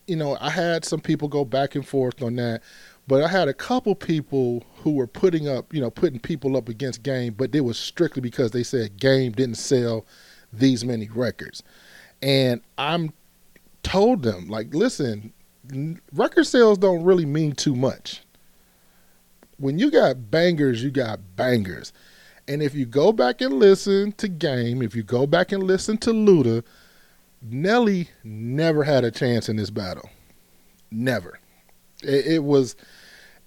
you 0.08 0.16
know, 0.16 0.38
I 0.40 0.50
had 0.50 0.86
some 0.86 1.02
people 1.02 1.28
go 1.28 1.46
back 1.46 1.76
and 1.76 1.86
forth 1.86 2.22
on 2.24 2.36
that, 2.38 2.64
but 3.08 3.24
I 3.24 3.28
had 3.28 3.48
a 3.48 3.54
couple 3.54 3.94
people 3.94 4.64
who 4.78 4.92
were 4.92 5.08
putting 5.08 5.48
up, 5.48 5.74
you 5.74 5.82
know, 5.82 5.90
putting 5.90 6.20
people 6.20 6.58
up 6.58 6.70
against 6.70 7.04
Game, 7.04 7.34
but 7.34 7.54
it 7.54 7.62
was 7.62 7.78
strictly 7.78 8.22
because 8.22 8.52
they 8.52 8.64
said 8.64 8.98
Game 8.98 9.34
didn't 9.34 9.56
sell 9.56 10.06
these 10.52 10.84
many 10.84 11.10
records. 11.10 11.62
And 12.22 12.62
I'm 12.78 13.14
told 13.84 14.24
them, 14.24 14.48
like, 14.48 14.74
listen, 14.74 15.34
record 16.14 16.46
sales 16.46 16.78
don't 16.78 17.04
really 17.04 17.26
mean 17.26 17.54
too 17.54 17.76
much. 17.76 18.22
When 19.58 19.80
you 19.80 19.92
got 19.92 20.32
bangers, 20.32 20.84
you 20.84 20.92
got 20.92 21.20
bangers. 21.36 21.94
And 22.48 22.62
if 22.62 22.74
you 22.74 22.86
go 22.86 23.12
back 23.12 23.42
and 23.42 23.56
listen 23.56 24.14
to 24.14 24.28
Game, 24.28 24.82
if 24.82 24.96
you 24.96 25.04
go 25.04 25.28
back 25.28 25.52
and 25.52 25.64
listen 25.64 25.98
to 26.00 26.12
Luda, 26.12 26.64
Nelly 27.42 28.10
never 28.24 28.84
had 28.84 29.04
a 29.04 29.12
chance 29.12 29.50
in 29.50 29.56
this 29.56 29.70
battle. 29.70 30.10
Never. 30.92 31.40
It, 32.04 32.26
it 32.26 32.44
was, 32.44 32.76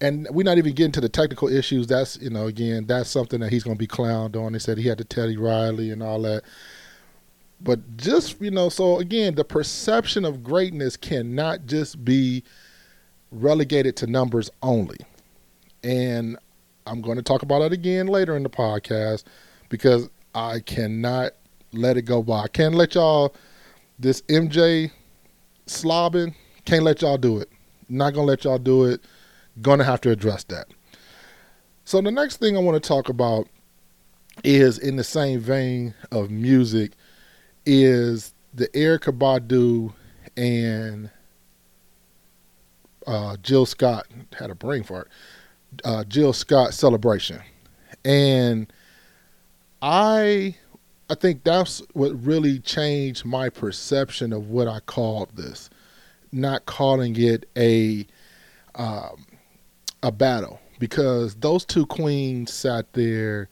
and 0.01 0.27
we're 0.31 0.45
not 0.45 0.59
even 0.59 0.75
getting 0.75 0.93
to 0.93 1.01
the 1.01 1.09
technical 1.09 1.49
issues. 1.49 1.87
That's, 1.87 2.19
you 2.19 2.31
know, 2.31 2.47
again, 2.47 2.87
that's 2.87 3.11
something 3.11 3.41
that 3.41 3.51
he's 3.53 3.65
going 3.65 3.77
to 3.77 3.79
be 3.79 3.87
clowned 3.87 4.37
on. 4.37 4.53
They 4.53 4.59
said 4.59 4.79
he 4.79 4.89
had 4.89 4.99
to 4.99 5.05
Teddy 5.05 5.37
Riley 5.37 5.91
and 5.91 6.03
all 6.03 6.23
that. 6.23 6.43
But 7.61 7.97
just, 7.97 8.41
you 8.41 8.51
know, 8.51 8.69
so 8.69 8.99
again, 8.99 9.35
the 9.35 9.45
perception 9.45 10.25
of 10.25 10.43
greatness 10.43 10.97
cannot 10.97 11.67
just 11.67 12.05
be 12.05 12.43
relegated 13.31 13.97
to 13.99 14.07
numbers 14.07 14.51
only. 14.63 14.99
And 15.85 16.39
I'm 16.87 17.03
going 17.03 17.17
to 17.17 17.23
talk 17.23 17.43
about 17.43 17.63
it 17.63 17.73
again 17.73 18.07
later 18.07 18.37
in 18.37 18.43
the 18.43 18.51
podcast 18.51 19.25
because 19.69 20.09
I 20.35 20.61
cannot 20.61 21.33
let 21.73 21.97
it 21.97 22.03
go 22.03 22.23
by. 22.23 22.43
I 22.43 22.49
can't 22.49 22.75
let 22.75 22.95
y'all, 22.95 23.35
this 24.01 24.23
MJ 24.23 24.91
slobbing, 25.67 26.35
can't 26.65 26.83
let 26.83 27.03
y'all 27.03 27.19
do 27.19 27.39
it. 27.39 27.49
Not 27.89 28.15
to 28.15 28.23
let 28.23 28.45
y'all 28.45 28.59
do 28.59 28.85
it. 28.85 29.01
To 29.63 29.85
have 29.85 30.01
to 30.03 30.11
address 30.11 30.45
that. 30.45 30.69
So 31.85 32.01
the 32.01 32.11
next 32.11 32.39
thing 32.39 32.57
I 32.57 32.61
want 32.61 32.83
to 32.83 32.89
talk 32.89 33.09
about 33.09 33.47
is 34.43 34.79
in 34.79 34.97
the 34.97 35.05
same 35.05 35.41
vein 35.41 35.95
of 36.11 36.31
music 36.31 36.93
is 37.67 38.33
the 38.55 38.69
Erykah 38.69 39.19
Badu 39.19 39.93
and 40.37 41.11
uh, 43.07 43.37
Jill 43.43 43.67
Scott 43.67 44.07
had 44.39 44.51
a 44.51 44.55
brain 44.55 44.83
fart. 44.83 45.09
Uh, 45.85 46.05
Jill 46.05 46.33
Scott 46.33 46.75
celebration, 46.75 47.41
and 48.05 48.73
I, 49.83 50.57
I 51.11 51.17
think 51.17 51.43
that's 51.43 51.83
what 51.93 52.25
really 52.25 52.61
changed 52.61 53.25
my 53.25 53.49
perception 53.49 54.33
of 54.33 54.49
what 54.49 54.69
I 54.69 54.79
called 54.79 55.31
this, 55.35 55.69
not 56.31 56.67
calling 56.67 57.17
it 57.21 57.49
a, 57.57 58.07
um, 58.77 59.27
a 60.05 60.13
battle 60.13 60.61
because 60.79 61.35
those 61.35 61.65
two 61.65 61.85
queens 61.85 62.53
sat 62.53 62.93
there 62.93 63.49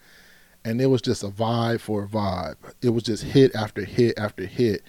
and 0.64 0.80
it 0.80 0.86
was 0.86 1.02
just 1.02 1.24
a 1.24 1.30
vibe 1.30 1.80
for 1.80 2.04
a 2.04 2.06
vibe. 2.06 2.54
It 2.80 2.90
was 2.90 3.02
just 3.02 3.24
hit 3.24 3.52
after 3.56 3.84
hit 3.84 4.16
after 4.16 4.46
hit. 4.46 4.84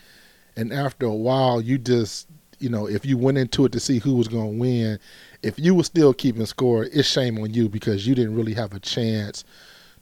And 0.56 0.72
after 0.72 1.08
a 1.08 1.16
while, 1.16 1.60
you 1.60 1.80
just, 1.80 2.28
you 2.60 2.70
know, 2.70 2.88
if 2.88 3.04
you 3.04 3.18
went 3.18 3.40
into 3.40 3.66
it 3.66 3.72
to 3.72 3.80
see 3.80 3.98
who 3.98 4.14
was 4.14 4.28
going 4.28 4.52
to 4.52 4.60
win, 4.60 5.00
if 5.42 5.58
you 5.58 5.74
were 5.74 5.84
still 5.84 6.14
keeping 6.14 6.46
score, 6.46 6.84
it's 6.84 7.08
shame 7.08 7.40
on 7.40 7.52
you 7.52 7.68
because 7.68 8.06
you 8.06 8.14
didn't 8.14 8.36
really 8.36 8.54
have 8.54 8.74
a 8.74 8.80
chance 8.80 9.44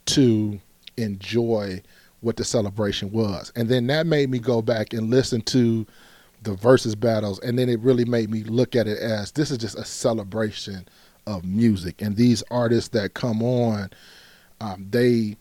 to 0.07 0.59
enjoy 0.97 1.81
what 2.21 2.37
the 2.37 2.43
celebration 2.43 3.11
was. 3.11 3.51
And 3.55 3.69
then 3.69 3.87
that 3.87 4.07
made 4.07 4.29
me 4.29 4.39
go 4.39 4.61
back 4.61 4.93
and 4.93 5.09
listen 5.09 5.41
to 5.41 5.85
the 6.43 6.53
versus 6.55 6.95
battles. 6.95 7.39
And 7.39 7.57
then 7.57 7.69
it 7.69 7.79
really 7.79 8.05
made 8.05 8.29
me 8.29 8.43
look 8.43 8.75
at 8.75 8.87
it 8.87 8.99
as 8.99 9.31
this 9.31 9.51
is 9.51 9.57
just 9.57 9.77
a 9.77 9.85
celebration 9.85 10.87
of 11.25 11.45
music. 11.45 12.01
And 12.01 12.15
these 12.15 12.43
artists 12.49 12.89
that 12.89 13.13
come 13.13 13.43
on, 13.43 13.89
um, 14.61 14.87
they 14.89 15.37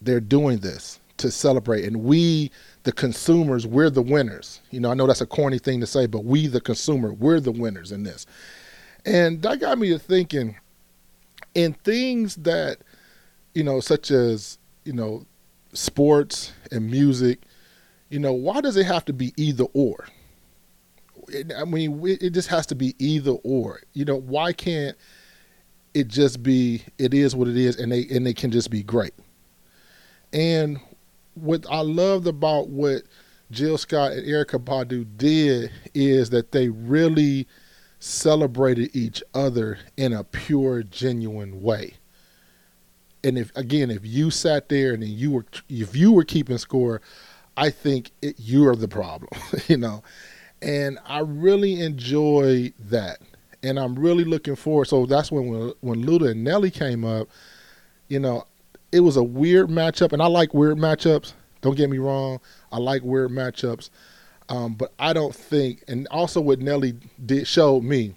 they're 0.00 0.20
doing 0.20 0.58
this 0.58 0.98
to 1.18 1.30
celebrate 1.30 1.84
and 1.84 2.02
we 2.02 2.50
the 2.82 2.90
consumers 2.90 3.64
we're 3.66 3.90
the 3.90 4.02
winners 4.02 4.60
you 4.72 4.80
know 4.80 4.90
i 4.90 4.94
know 4.94 5.06
that's 5.06 5.20
a 5.20 5.26
corny 5.26 5.58
thing 5.58 5.78
to 5.78 5.86
say 5.86 6.06
but 6.06 6.24
we 6.24 6.48
the 6.48 6.60
consumer 6.60 7.12
we're 7.12 7.38
the 7.38 7.52
winners 7.52 7.92
in 7.92 8.02
this 8.02 8.26
and 9.04 9.40
that 9.42 9.60
got 9.60 9.78
me 9.78 9.90
to 9.90 9.98
thinking 9.98 10.56
in 11.54 11.74
things 11.84 12.34
that 12.36 12.78
you 13.54 13.62
know 13.62 13.78
such 13.78 14.10
as 14.10 14.58
you 14.84 14.92
know 14.92 15.24
sports 15.72 16.52
and 16.70 16.90
music 16.90 17.40
you 18.12 18.18
know 18.18 18.34
why 18.34 18.60
does 18.60 18.76
it 18.76 18.84
have 18.84 19.06
to 19.06 19.14
be 19.14 19.32
either 19.38 19.64
or? 19.72 20.06
I 21.56 21.64
mean 21.64 21.98
it 22.06 22.30
just 22.30 22.48
has 22.48 22.66
to 22.66 22.74
be 22.74 22.94
either 22.98 23.32
or. 23.42 23.80
You 23.94 24.04
know 24.04 24.16
why 24.16 24.52
can't 24.52 24.96
it 25.94 26.08
just 26.08 26.42
be 26.42 26.82
it 26.98 27.14
is 27.14 27.34
what 27.34 27.48
it 27.48 27.56
is 27.56 27.78
and 27.78 27.90
they 27.90 28.06
and 28.10 28.26
they 28.26 28.34
can 28.34 28.50
just 28.50 28.70
be 28.70 28.82
great? 28.82 29.14
And 30.30 30.78
what 31.32 31.64
I 31.70 31.80
loved 31.80 32.26
about 32.26 32.68
what 32.68 33.04
Jill 33.50 33.78
Scott 33.78 34.12
and 34.12 34.26
Erykah 34.26 34.62
Badu 34.62 35.06
did 35.16 35.70
is 35.94 36.28
that 36.30 36.52
they 36.52 36.68
really 36.68 37.48
celebrated 37.98 38.94
each 38.94 39.22
other 39.32 39.78
in 39.96 40.12
a 40.12 40.22
pure, 40.22 40.82
genuine 40.82 41.62
way. 41.62 41.94
And 43.24 43.38
if 43.38 43.54
again, 43.56 43.90
if 43.90 44.04
you 44.04 44.30
sat 44.30 44.68
there 44.68 44.94
and 44.94 45.04
you 45.04 45.30
were 45.30 45.46
if 45.68 45.94
you 45.94 46.12
were 46.12 46.24
keeping 46.24 46.58
score, 46.58 47.00
I 47.56 47.70
think 47.70 48.10
it, 48.22 48.38
you 48.38 48.66
are 48.68 48.76
the 48.76 48.88
problem, 48.88 49.30
you 49.68 49.76
know. 49.76 50.02
And 50.60 50.98
I 51.06 51.20
really 51.20 51.80
enjoy 51.80 52.72
that, 52.88 53.18
and 53.62 53.78
I'm 53.78 53.98
really 53.98 54.24
looking 54.24 54.56
forward. 54.56 54.86
So 54.86 55.06
that's 55.06 55.30
when 55.30 55.72
when, 55.80 56.04
Luda 56.04 56.30
and 56.30 56.44
Nelly 56.44 56.70
came 56.70 57.04
up, 57.04 57.28
you 58.08 58.20
know, 58.20 58.46
it 58.92 59.00
was 59.00 59.16
a 59.16 59.22
weird 59.22 59.68
matchup, 59.68 60.12
and 60.12 60.22
I 60.22 60.26
like 60.26 60.54
weird 60.54 60.78
matchups. 60.78 61.32
Don't 61.60 61.76
get 61.76 61.90
me 61.90 61.98
wrong, 61.98 62.40
I 62.72 62.78
like 62.78 63.02
weird 63.02 63.30
matchups, 63.30 63.90
um, 64.48 64.74
but 64.74 64.92
I 64.98 65.12
don't 65.12 65.34
think. 65.34 65.84
And 65.88 66.08
also, 66.10 66.40
what 66.40 66.60
Nelly 66.60 66.94
did 67.24 67.46
showed 67.46 67.82
me 67.82 68.14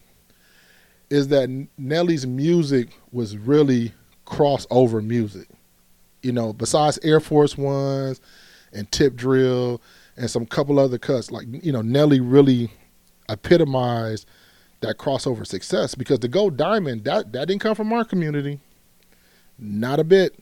is 1.09 1.27
that 1.29 1.67
Nelly's 1.77 2.25
music 2.25 2.89
was 3.11 3.37
really 3.37 3.93
crossover 4.25 5.03
music. 5.03 5.47
You 6.21 6.31
know, 6.31 6.53
besides 6.53 6.99
Air 7.03 7.19
Force 7.19 7.57
Ones 7.57 8.19
and 8.73 8.91
Tip 8.91 9.15
Drill 9.15 9.81
and 10.17 10.29
some 10.29 10.45
couple 10.45 10.79
other 10.79 10.97
cuts, 10.97 11.31
like 11.31 11.45
you 11.63 11.71
know, 11.71 11.81
Nelly 11.81 12.19
really 12.19 12.71
epitomized 13.29 14.27
that 14.81 14.97
crossover 14.97 15.45
success 15.45 15.95
because 15.95 16.19
the 16.19 16.27
Gold 16.27 16.57
Diamond 16.57 17.03
that 17.05 17.31
that 17.33 17.47
didn't 17.47 17.61
come 17.61 17.75
from 17.75 17.93
our 17.93 18.05
community, 18.05 18.59
not 19.59 19.99
a 19.99 20.03
bit. 20.03 20.39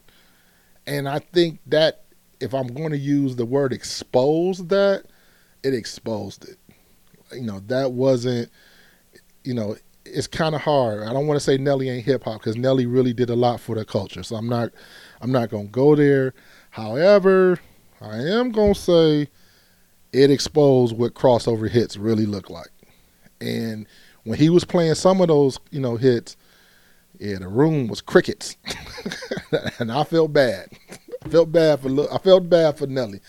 And 0.86 1.08
I 1.08 1.20
think 1.20 1.60
that 1.68 2.04
if 2.40 2.54
I'm 2.54 2.68
going 2.68 2.92
to 2.92 2.98
use 2.98 3.36
the 3.36 3.46
word 3.46 3.72
expose 3.72 4.66
that, 4.68 5.06
it 5.64 5.74
exposed 5.74 6.48
it. 6.48 6.58
You 7.32 7.44
know, 7.44 7.62
that 7.68 7.94
wasn't, 7.94 8.50
you 9.44 9.54
know, 9.54 9.78
it's 10.06 10.28
kind 10.28 10.56
of 10.56 10.62
hard. 10.62 11.04
I 11.04 11.14
don't 11.14 11.28
want 11.28 11.40
to 11.40 11.44
say 11.44 11.58
Nelly 11.58 11.90
ain't 11.90 12.06
hip 12.06 12.24
hop 12.24 12.42
because 12.42 12.56
Nelly 12.56 12.86
really 12.86 13.14
did 13.14 13.30
a 13.30 13.36
lot 13.36 13.60
for 13.60 13.76
the 13.76 13.86
culture. 13.86 14.24
So 14.24 14.36
I'm 14.36 14.50
not 14.50 14.72
I'm 15.22 15.32
not 15.32 15.50
gonna 15.50 15.66
go 15.66 15.96
there. 15.96 16.34
However, 16.72 17.60
I 18.02 18.18
am 18.18 18.52
gonna 18.52 18.76
say 18.76 19.30
it 20.12 20.32
exposed 20.32 20.98
what 20.98 21.14
crossover 21.14 21.70
hits 21.70 21.98
really 21.98 22.26
look 22.26 22.50
like. 22.50 22.70
And 23.42 23.88
when 24.24 24.38
he 24.38 24.50
was 24.50 24.64
playing 24.64 24.96
some 24.96 25.22
of 25.22 25.28
those, 25.28 25.60
you 25.72 25.80
know, 25.80 25.98
hits, 25.98 26.38
yeah, 27.20 27.40
the 27.40 27.48
room 27.48 27.88
was 27.88 28.02
crickets, 28.02 28.58
and 29.80 29.92
I 29.92 30.04
felt 30.04 30.34
bad. 30.34 30.68
I 31.24 31.30
felt 31.30 31.52
bad 31.52 31.80
for 31.80 32.14
I 32.14 32.18
felt 32.18 32.50
bad 32.50 32.78
for 32.78 32.88
Nelly. 32.88 33.22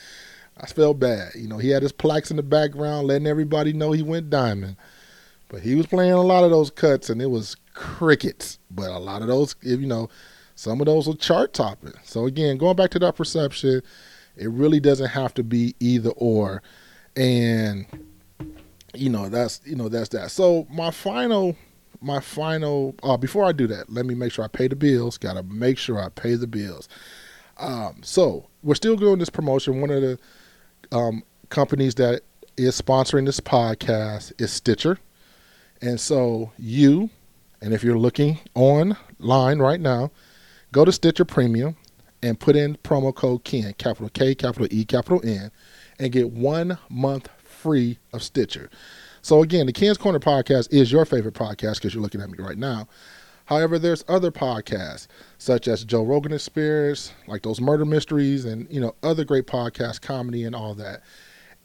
I 0.57 0.67
felt 0.67 0.99
bad. 0.99 1.33
You 1.35 1.49
know, 1.49 1.59
he 1.59 1.71
had 1.71 1.83
his 1.83 1.93
plaques 1.93 2.31
in 2.31 2.37
the 2.37 2.43
background, 2.43 3.09
letting 3.09 3.27
everybody 3.27 3.73
know 3.73 3.93
he 3.93 4.03
went 4.03 4.31
diamond. 4.31 4.77
But 5.55 5.63
he 5.63 5.77
was 5.77 5.87
playing 5.87 6.11
a 6.11 6.21
lot 6.21 6.43
of 6.43 6.51
those 6.51 6.69
cuts, 6.69 7.09
and 7.11 7.23
it 7.23 7.31
was 7.31 7.55
crickets. 7.75 8.59
But 8.73 8.91
a 8.91 8.99
lot 8.99 9.23
of 9.23 9.29
those, 9.29 9.55
if 9.63 9.79
you 9.79 9.87
know, 9.87 10.09
some 10.57 10.81
of 10.81 10.87
those 10.87 11.07
were 11.07 11.15
chart 11.15 11.53
topping. 11.53 11.93
So 12.03 12.27
again, 12.27 12.59
going 12.59 12.75
back 12.75 12.91
to 12.91 12.99
that 12.99 13.15
perception, 13.15 13.81
it 14.37 14.51
really 14.51 14.81
doesn't 14.81 15.11
have 15.11 15.33
to 15.35 15.45
be 15.45 15.77
either 15.79 16.11
or, 16.17 16.61
and 17.15 17.87
you 18.95 19.09
know 19.09 19.29
that's 19.29 19.61
you 19.65 19.77
know 19.77 19.89
that's 19.89 20.09
that. 20.09 20.33
So 20.33 20.67
my 20.69 20.91
final, 20.91 21.55
my 22.01 22.19
final. 22.19 22.97
Uh, 23.05 23.17
before 23.17 23.45
I 23.45 23.53
do 23.53 23.69
that, 23.69 23.89
let 23.89 24.07
me 24.07 24.17
make 24.17 24.33
sure 24.33 24.45
I 24.45 24.49
pay 24.49 24.67
the 24.67 24.75
bills. 24.75 25.19
Got 25.19 25.35
to 25.35 25.45
make 25.45 25.79
sure 25.79 26.03
I 26.03 26.09
pay 26.09 26.35
the 26.35 26.49
bills. 26.49 26.89
Um, 27.59 28.01
so 28.03 28.49
we're 28.65 28.75
still 28.75 28.97
doing 28.97 29.21
this 29.21 29.31
promotion. 29.31 29.81
One 29.81 29.91
of 29.91 30.03
the 30.03 30.19
um, 30.91 31.23
companies 31.49 31.95
that 31.95 32.23
is 32.57 32.83
sponsoring 32.83 33.25
this 33.25 33.39
podcast 33.39 34.33
is 34.41 34.53
Stitcher. 34.53 34.99
And 35.85 36.01
so 36.01 36.51
you, 36.59 37.11
and 37.61 37.75
if 37.75 37.85
you're 37.85 37.99
looking 37.99 38.39
online 38.55 39.59
right 39.59 39.79
now, 39.79 40.11
go 40.73 40.83
to 40.83 40.91
Stitcher 40.91 41.27
Premium 41.27 41.77
and 42.23 42.41
put 42.41 42.57
in 42.57 42.77
promo 42.77 43.15
code 43.15 43.45
KEN, 43.45 43.75
capital 43.75 44.09
K, 44.09 44.35
capital 44.35 44.67
E, 44.71 44.87
capital 44.87 45.21
N, 45.23 45.51
and 45.99 46.11
get 46.11 46.31
one 46.31 46.79
month 46.89 47.29
free 47.37 47.99
of 48.15 48.23
Stitcher. 48.23 48.71
So 49.21 49.43
again, 49.43 49.67
the 49.67 49.75
Ken's 49.75 49.99
Corner 49.99 50.19
podcast 50.19 50.73
is 50.73 50.91
your 50.91 51.05
favorite 51.05 51.35
podcast 51.35 51.75
because 51.75 51.93
you're 51.93 52.03
looking 52.03 52.23
at 52.23 52.31
me 52.31 52.39
right 52.39 52.57
now. 52.57 52.89
However, 53.45 53.79
there's 53.79 54.07
other 54.09 54.31
podcasts 54.31 55.07
such 55.37 55.69
as 55.69 55.85
Joe 55.85 56.03
Rogan 56.03 56.33
Experience, 56.33 57.13
like 57.27 57.43
those 57.43 57.61
murder 57.61 57.85
mysteries, 57.85 58.47
and 58.47 58.67
you 58.71 58.81
know 58.81 58.95
other 59.03 59.23
great 59.23 59.47
podcasts, 59.47 60.01
comedy, 60.01 60.45
and 60.45 60.57
all 60.57 60.75
that. 60.77 61.03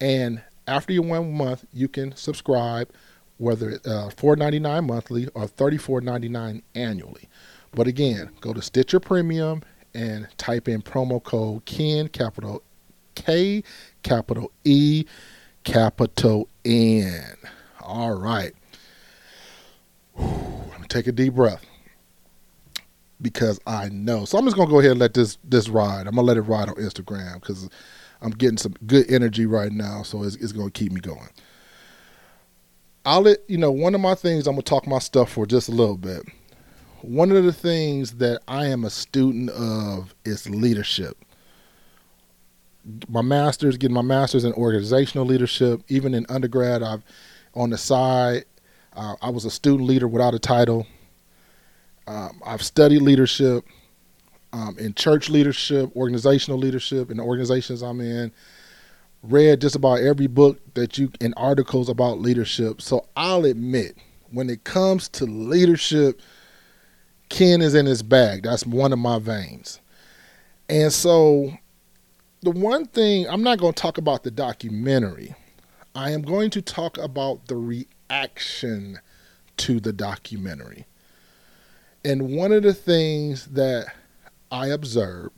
And 0.02 0.42
after 0.68 0.92
your 0.92 1.04
one 1.04 1.32
month, 1.32 1.64
you 1.72 1.88
can 1.88 2.14
subscribe, 2.18 2.92
whether 3.40 3.72
it's 3.72 3.88
uh, 3.88 4.12
four 4.16 4.36
ninety 4.36 4.60
nine 4.60 4.86
monthly 4.86 5.28
or 5.34 5.48
$34.99 5.48 6.62
annually. 6.76 7.30
But 7.74 7.88
again, 7.88 8.30
go 8.42 8.54
to 8.54 8.62
Stitcher 8.62 9.00
Premium 9.00 9.64
and 9.96 10.28
type 10.38 10.68
in 10.68 10.82
promo 10.84 11.24
code 11.24 11.66
Ken, 11.66 12.08
capital 12.10 12.62
K, 13.16 13.64
capital 14.04 14.52
E, 14.64 15.06
capital 15.64 16.48
N. 16.66 17.36
All 17.82 18.14
right. 18.14 18.54
Whew, 20.16 20.60
take 20.90 21.08
a 21.08 21.12
deep 21.12 21.36
breath 21.36 21.66
because 23.22 23.60
I 23.66 23.90
know. 23.90 24.26
So 24.26 24.38
I'm 24.38 24.46
just 24.46 24.58
gonna 24.58 24.70
go 24.70 24.80
ahead 24.80 24.92
and 24.92 25.00
let 25.00 25.14
this 25.14 25.38
this 25.44 25.70
ride. 25.70 26.08
I'm 26.08 26.16
gonna 26.16 26.24
let 26.24 26.38
it 26.38 26.42
ride 26.42 26.70
on 26.70 26.76
Instagram 26.76 27.36
because 27.36 27.70
I'm 28.22 28.32
getting 28.32 28.58
some 28.58 28.74
good 28.86 29.10
energy 29.10 29.46
right 29.46 29.72
now. 29.72 30.04
So 30.04 30.24
it's, 30.24 30.36
it's 30.38 30.52
gonna 30.52 30.72
keep 30.72 30.92
me 30.92 31.00
going. 31.00 31.30
I'll 33.06 33.22
let 33.22 33.40
you 33.48 33.58
know 33.58 33.72
one 33.72 33.96
of 33.96 34.02
my 34.02 34.16
things. 34.16 34.48
I'm 34.48 34.54
gonna 34.54 34.64
talk 34.64 34.88
my 34.88 35.00
stuff 35.00 35.32
for 35.32 35.46
just 35.46 35.70
a 35.70 35.72
little 35.72 35.98
bit. 35.98 36.24
One 37.02 37.32
of 37.32 37.44
the 37.44 37.54
things 37.54 38.14
that 38.14 38.42
I 38.48 38.66
am 38.68 38.84
a 38.84 38.90
student 38.90 39.50
of 39.52 40.14
is 40.26 40.50
leadership. 40.50 41.18
My 43.08 43.22
master's, 43.22 43.78
getting 43.78 43.96
my 43.96 44.02
master's 44.02 44.44
in 44.44 44.54
organizational 44.54 45.26
leadership. 45.26 45.82
Even 45.88 46.14
in 46.14 46.26
undergrad, 46.30 46.84
I've 46.84 47.04
on 47.54 47.70
the 47.70 47.78
side. 47.78 48.46
Uh, 48.94 49.16
I 49.22 49.30
was 49.30 49.46
a 49.46 49.52
student 49.52 49.88
leader 49.88 50.08
without 50.08 50.34
a 50.34 50.40
title 50.40 50.86
um, 52.10 52.42
I've 52.44 52.64
studied 52.64 53.04
leadership 53.04 53.64
um, 54.52 54.76
in 54.80 54.96
church 54.96 55.30
leadership, 55.30 55.96
organizational 55.96 56.58
leadership, 56.58 57.12
in 57.12 57.18
the 57.18 57.24
organizations 57.24 57.84
I'm 57.84 58.02
in. 58.02 58.32
Read 59.22 59.62
just 59.62 59.76
about 59.76 60.00
every 60.00 60.28
book 60.28 60.60
that 60.76 60.98
you 60.98 61.12
and 61.20 61.34
articles 61.36 61.90
about 61.90 62.20
leadership. 62.20 62.82
So 62.82 63.06
I'll 63.16 63.46
admit, 63.46 63.98
when 64.32 64.50
it 64.50 64.64
comes 64.64 65.10
to 65.10 65.26
leadership, 65.26 66.22
Ken 67.30 67.62
is 67.62 67.76
in 67.76 67.86
his 67.86 68.02
bag. 68.02 68.44
That's 68.44 68.66
one 68.66 68.94
of 68.94 69.00
my 69.00 69.20
veins. 69.20 69.82
And 70.70 70.94
so 70.94 71.52
the 72.42 72.52
one 72.52 72.86
thing 72.86 73.28
I'm 73.28 73.44
not 73.44 73.60
going 73.60 73.74
to 73.74 73.82
talk 73.82 73.98
about 73.98 74.24
the 74.24 74.32
documentary. 74.32 75.36
I 75.96 76.12
am 76.12 76.22
going 76.22 76.50
to 76.52 76.62
talk 76.62 76.98
about 76.98 77.48
the 77.48 77.56
reaction 77.56 79.00
to 79.58 79.80
the 79.80 79.92
documentary. 79.92 80.86
And 82.06 82.36
one 82.36 82.54
of 82.54 82.64
the 82.64 82.74
things 82.74 83.48
that 83.48 83.94
I 84.52 84.68
observe 84.68 85.32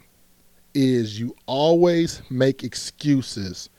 is 0.73 1.19
you 1.19 1.35
always 1.45 2.21
make 2.29 2.63
excuses 2.63 3.69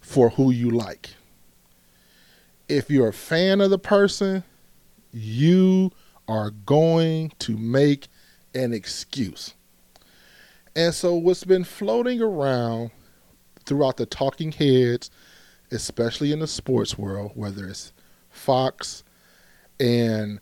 for 0.00 0.30
who 0.30 0.50
you 0.50 0.70
like. 0.70 1.10
If 2.68 2.90
you're 2.90 3.08
a 3.08 3.12
fan 3.12 3.60
of 3.60 3.70
the 3.70 3.78
person, 3.78 4.42
you 5.12 5.92
are 6.28 6.50
going 6.50 7.32
to 7.40 7.56
make 7.56 8.08
an 8.54 8.72
excuse. 8.72 9.54
And 10.76 10.92
so, 10.92 11.14
what's 11.14 11.44
been 11.44 11.64
floating 11.64 12.20
around 12.20 12.90
throughout 13.64 13.96
the 13.96 14.06
talking 14.06 14.52
heads, 14.52 15.10
especially 15.70 16.32
in 16.32 16.40
the 16.40 16.46
sports 16.46 16.98
world, 16.98 17.32
whether 17.34 17.68
it's 17.68 17.92
Fox 18.30 19.04
and 19.78 20.40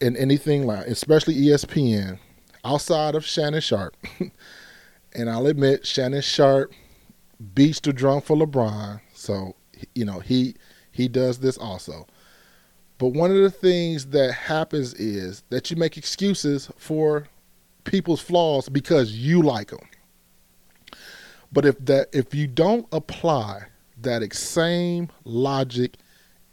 in 0.00 0.16
anything 0.16 0.66
like, 0.66 0.86
especially 0.86 1.34
ESPN, 1.34 2.18
outside 2.64 3.14
of 3.14 3.24
Shannon 3.24 3.60
Sharpe, 3.60 3.96
and 5.14 5.30
I'll 5.30 5.46
admit 5.46 5.86
Shannon 5.86 6.22
Sharpe 6.22 6.72
beats 7.54 7.80
the 7.80 7.92
drum 7.92 8.20
for 8.20 8.36
LeBron, 8.36 9.00
so 9.14 9.54
you 9.94 10.04
know 10.04 10.20
he 10.20 10.54
he 10.90 11.08
does 11.08 11.38
this 11.38 11.56
also. 11.58 12.06
But 12.98 13.08
one 13.08 13.30
of 13.30 13.36
the 13.36 13.50
things 13.50 14.06
that 14.06 14.32
happens 14.32 14.92
is 14.94 15.44
that 15.50 15.70
you 15.70 15.76
make 15.76 15.96
excuses 15.96 16.70
for 16.76 17.28
people's 17.84 18.20
flaws 18.20 18.68
because 18.68 19.12
you 19.12 19.42
like 19.42 19.70
them. 19.70 19.86
But 21.52 21.64
if 21.64 21.78
that 21.86 22.08
if 22.12 22.34
you 22.34 22.46
don't 22.46 22.86
apply 22.92 23.62
that 24.00 24.32
same 24.34 25.08
logic 25.24 25.96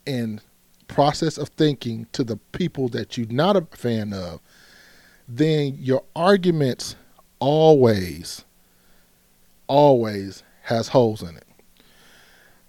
and 0.07 0.41
process 0.87 1.37
of 1.37 1.49
thinking 1.49 2.07
to 2.13 2.23
the 2.23 2.37
people 2.37 2.87
that 2.89 3.17
you're 3.17 3.27
not 3.27 3.55
a 3.55 3.67
fan 3.75 4.13
of, 4.13 4.39
then 5.27 5.75
your 5.79 6.03
arguments 6.15 6.95
always, 7.39 8.43
always 9.67 10.43
has 10.63 10.89
holes 10.89 11.21
in 11.21 11.35
it. 11.35 11.45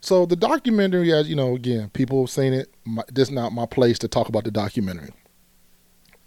So 0.01 0.25
the 0.25 0.37
documentary, 0.37 1.13
as 1.13 1.29
you 1.29 1.35
know, 1.35 1.55
again, 1.55 1.91
people 1.91 2.23
have 2.23 2.31
seen 2.31 2.53
it. 2.53 2.73
My, 2.85 3.03
this 3.13 3.29
is 3.29 3.35
not 3.35 3.53
my 3.53 3.67
place 3.67 3.99
to 4.01 4.09
talk 4.09 4.29
about 4.29 4.45
the 4.45 4.51
documentary. 4.51 5.11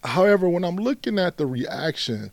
However, 0.04 0.49
when 0.49 0.63
I'm 0.63 0.75
looking 0.75 1.19
at 1.19 1.38
the 1.38 1.45
reaction, 1.45 2.32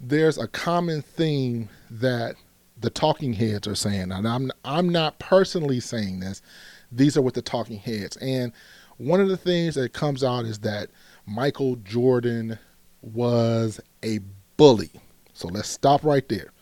there's 0.00 0.38
a 0.38 0.48
common 0.48 1.02
theme 1.02 1.68
that 1.90 2.36
the 2.80 2.90
talking 2.90 3.32
heads 3.32 3.68
are 3.68 3.74
saying, 3.74 4.10
and 4.12 4.26
I'm 4.26 4.50
I'm 4.64 4.88
not 4.88 5.18
personally 5.18 5.80
saying 5.80 6.20
this. 6.20 6.42
These 6.90 7.16
are 7.16 7.22
what 7.22 7.34
the 7.34 7.42
talking 7.42 7.78
heads. 7.78 8.16
And 8.16 8.52
one 8.96 9.20
of 9.20 9.28
the 9.28 9.36
things 9.36 9.74
that 9.76 9.92
comes 9.92 10.22
out 10.22 10.44
is 10.44 10.58
that 10.60 10.90
Michael 11.26 11.76
Jordan 11.76 12.58
was 13.00 13.80
a 14.02 14.18
bully. 14.56 14.90
So 15.34 15.48
let's 15.48 15.68
stop 15.68 16.02
right 16.04 16.26
there. 16.28 16.52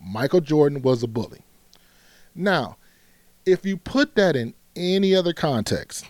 Michael 0.00 0.40
Jordan 0.40 0.82
was 0.82 1.02
a 1.02 1.08
bully. 1.08 1.42
Now, 2.34 2.76
if 3.46 3.64
you 3.64 3.76
put 3.76 4.16
that 4.16 4.34
in 4.36 4.54
any 4.74 5.14
other 5.14 5.32
context, 5.32 6.06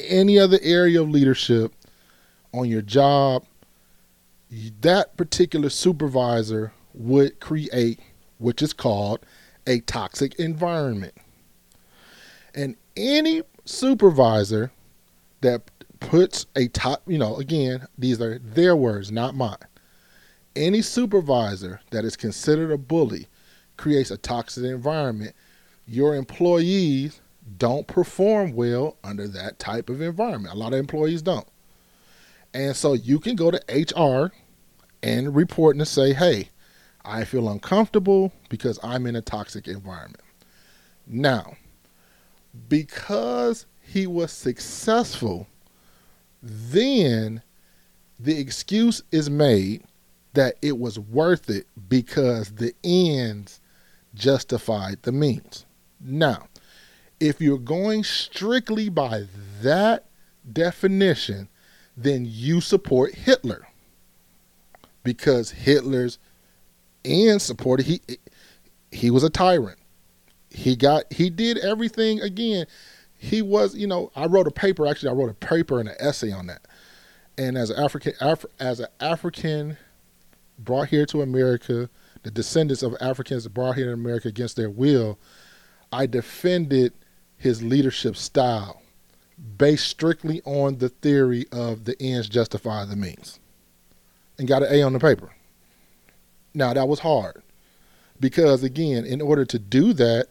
any 0.00 0.38
other 0.38 0.58
area 0.62 1.02
of 1.02 1.08
leadership, 1.08 1.72
on 2.54 2.68
your 2.68 2.82
job, 2.82 3.44
that 4.80 5.16
particular 5.16 5.68
supervisor 5.68 6.72
would 6.94 7.40
create, 7.40 7.98
which 8.38 8.62
is 8.62 8.72
called 8.72 9.26
a 9.66 9.80
toxic 9.80 10.36
environment. 10.36 11.14
And 12.54 12.76
any 12.96 13.42
supervisor 13.64 14.70
that 15.40 15.62
puts 15.98 16.46
a 16.54 16.68
top, 16.68 17.02
you 17.06 17.18
know, 17.18 17.36
again, 17.36 17.86
these 17.98 18.20
are 18.20 18.38
their 18.38 18.76
words, 18.76 19.10
not 19.10 19.34
mine. 19.34 19.56
Any 20.56 20.82
supervisor 20.82 21.80
that 21.90 22.04
is 22.04 22.16
considered 22.16 22.70
a 22.70 22.78
bully 22.78 23.28
creates 23.76 24.10
a 24.10 24.16
toxic 24.16 24.64
environment. 24.64 25.34
Your 25.86 26.14
employees 26.14 27.20
don't 27.58 27.86
perform 27.86 28.54
well 28.54 28.96
under 29.02 29.28
that 29.28 29.58
type 29.58 29.90
of 29.90 30.00
environment. 30.00 30.54
A 30.54 30.58
lot 30.58 30.72
of 30.72 30.78
employees 30.78 31.22
don't. 31.22 31.48
And 32.54 32.76
so 32.76 32.92
you 32.92 33.18
can 33.18 33.34
go 33.36 33.50
to 33.50 33.60
HR 33.68 34.32
and 35.02 35.34
report 35.34 35.76
and 35.76 35.86
say, 35.86 36.12
hey, 36.12 36.50
I 37.04 37.24
feel 37.24 37.48
uncomfortable 37.48 38.32
because 38.48 38.78
I'm 38.82 39.06
in 39.06 39.16
a 39.16 39.20
toxic 39.20 39.68
environment. 39.68 40.22
Now, 41.06 41.56
because 42.68 43.66
he 43.80 44.06
was 44.06 44.32
successful, 44.32 45.48
then 46.42 47.42
the 48.18 48.38
excuse 48.38 49.02
is 49.10 49.28
made 49.28 49.84
that 50.34 50.56
it 50.60 50.78
was 50.78 50.98
worth 50.98 51.48
it 51.48 51.66
because 51.88 52.50
the 52.52 52.74
ends 52.84 53.60
justified 54.14 55.02
the 55.02 55.12
means. 55.12 55.64
Now, 56.00 56.48
if 57.20 57.40
you're 57.40 57.58
going 57.58 58.04
strictly 58.04 58.88
by 58.88 59.24
that 59.62 60.04
definition, 60.52 61.48
then 61.96 62.26
you 62.28 62.60
support 62.60 63.14
Hitler 63.14 63.66
because 65.04 65.50
Hitler's 65.50 66.18
ends 67.04 67.44
supported 67.44 67.86
he 67.86 68.00
he 68.90 69.10
was 69.10 69.22
a 69.22 69.30
tyrant. 69.30 69.78
He 70.50 70.76
got 70.76 71.12
he 71.12 71.30
did 71.30 71.58
everything 71.58 72.20
again. 72.20 72.66
He 73.16 73.42
was, 73.42 73.74
you 73.74 73.86
know, 73.86 74.10
I 74.14 74.26
wrote 74.26 74.46
a 74.46 74.50
paper 74.50 74.86
actually 74.86 75.10
I 75.10 75.12
wrote 75.12 75.30
a 75.30 75.34
paper 75.34 75.80
and 75.80 75.88
an 75.88 75.96
essay 75.98 76.32
on 76.32 76.46
that. 76.48 76.66
And 77.36 77.56
as 77.56 77.70
an 77.70 77.82
African 77.82 78.14
Af, 78.20 78.44
as 78.60 78.80
an 78.80 78.86
African 79.00 79.76
brought 80.58 80.88
here 80.88 81.06
to 81.06 81.22
America, 81.22 81.88
the 82.22 82.30
descendants 82.30 82.82
of 82.82 82.96
Africans 83.00 83.46
brought 83.48 83.76
here 83.76 83.86
to 83.86 83.92
America 83.92 84.28
against 84.28 84.56
their 84.56 84.70
will, 84.70 85.18
I 85.92 86.06
defended 86.06 86.92
his 87.36 87.62
leadership 87.62 88.16
style 88.16 88.82
based 89.58 89.86
strictly 89.86 90.40
on 90.44 90.78
the 90.78 90.88
theory 90.88 91.46
of 91.52 91.84
the 91.84 92.00
ends 92.00 92.28
justify 92.28 92.84
the 92.84 92.96
means 92.96 93.40
and 94.38 94.48
got 94.48 94.62
an 94.62 94.72
A 94.72 94.82
on 94.82 94.92
the 94.92 95.00
paper. 95.00 95.34
Now, 96.54 96.72
that 96.72 96.88
was 96.88 97.00
hard 97.00 97.42
because, 98.20 98.62
again, 98.62 99.04
in 99.04 99.20
order 99.20 99.44
to 99.44 99.58
do 99.58 99.92
that, 99.94 100.28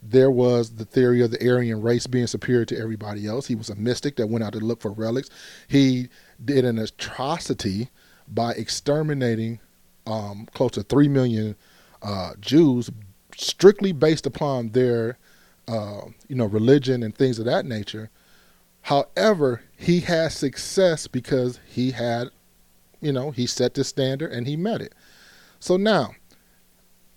there 0.00 0.30
was 0.30 0.70
the 0.70 0.84
theory 0.84 1.20
of 1.22 1.32
the 1.32 1.48
Aryan 1.48 1.82
race 1.82 2.06
being 2.06 2.28
superior 2.28 2.64
to 2.66 2.78
everybody 2.78 3.26
else. 3.26 3.48
He 3.48 3.56
was 3.56 3.68
a 3.68 3.74
mystic 3.74 4.16
that 4.16 4.28
went 4.28 4.44
out 4.44 4.52
to 4.52 4.60
look 4.60 4.80
for 4.80 4.92
relics. 4.92 5.28
He 5.66 6.08
did 6.44 6.64
an 6.64 6.78
atrocity 6.78 7.90
by 8.32 8.52
exterminating 8.52 9.60
um, 10.06 10.46
close 10.54 10.72
to 10.72 10.82
3 10.82 11.08
million 11.08 11.56
uh, 12.02 12.32
Jews 12.40 12.90
strictly 13.36 13.92
based 13.92 14.26
upon 14.26 14.70
their 14.70 15.18
uh, 15.66 16.02
you 16.28 16.34
know 16.34 16.46
religion 16.46 17.02
and 17.02 17.14
things 17.14 17.38
of 17.38 17.44
that 17.44 17.66
nature. 17.66 18.10
However, 18.82 19.62
he 19.76 20.00
had 20.00 20.32
success 20.32 21.06
because 21.06 21.60
he 21.66 21.90
had, 21.90 22.28
you 23.00 23.12
know, 23.12 23.30
he 23.30 23.46
set 23.46 23.74
the 23.74 23.84
standard 23.84 24.32
and 24.32 24.46
he 24.46 24.56
met 24.56 24.80
it. 24.80 24.94
So 25.60 25.76
now, 25.76 26.14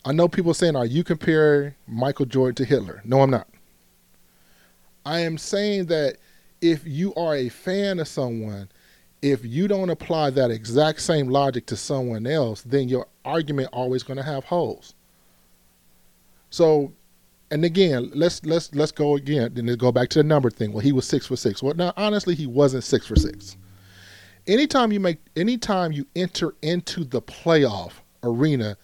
I 0.04 0.12
know 0.12 0.28
people 0.28 0.54
saying, 0.54 0.76
"Are 0.76 0.86
you 0.86 1.04
comparing 1.04 1.76
Michael 1.88 2.26
Jordan 2.26 2.56
to 2.56 2.66
Hitler?" 2.66 3.02
No, 3.06 3.22
I'm 3.22 3.32
not. 3.32 3.48
I 5.06 5.22
am 5.22 5.38
saying 5.38 5.86
that 5.88 6.18
if 6.62 6.86
you 6.86 7.14
are 7.16 7.36
a 7.36 7.50
fan 7.50 8.00
of 8.00 8.08
someone, 8.08 8.70
if 9.22 9.46
you 9.46 9.68
don't 9.68 9.90
apply 9.90 10.32
that 10.32 10.52
exact 10.52 11.02
same 11.02 11.28
logic 11.28 11.66
to 11.68 11.76
someone 11.76 12.26
else, 12.26 12.62
then 12.62 12.90
your 12.90 13.08
argument 13.24 13.70
always 13.72 14.04
going 14.04 14.18
to 14.18 14.24
have 14.24 14.46
holes. 14.46 14.96
So 16.50 16.94
and 17.52 17.66
again, 17.66 18.10
let's 18.16 18.44
let's 18.46 18.74
let's 18.74 18.94
go 18.94 19.16
again 19.18 19.54
and 19.58 19.78
go 19.78 19.92
back 19.92 20.10
to 20.10 20.20
the 20.20 20.24
number 20.24 20.50
thing. 20.50 20.72
Well, 20.72 20.80
he 20.80 20.94
was 20.94 21.06
six 21.06 21.28
for 21.28 21.36
six. 21.36 21.62
Well, 21.62 21.74
now 21.74 21.94
honestly, 21.98 22.34
he 22.34 22.48
wasn't 22.48 22.86
six 22.86 23.06
for 23.06 23.18
six. 23.18 23.58
Anytime 24.48 24.92
you 24.92 25.00
make, 25.02 25.20
anytime 25.36 25.92
you 25.92 26.08
enter 26.16 26.56
into 26.62 27.04
the 27.04 27.22
playoff 27.22 27.92
arena, 28.24 28.78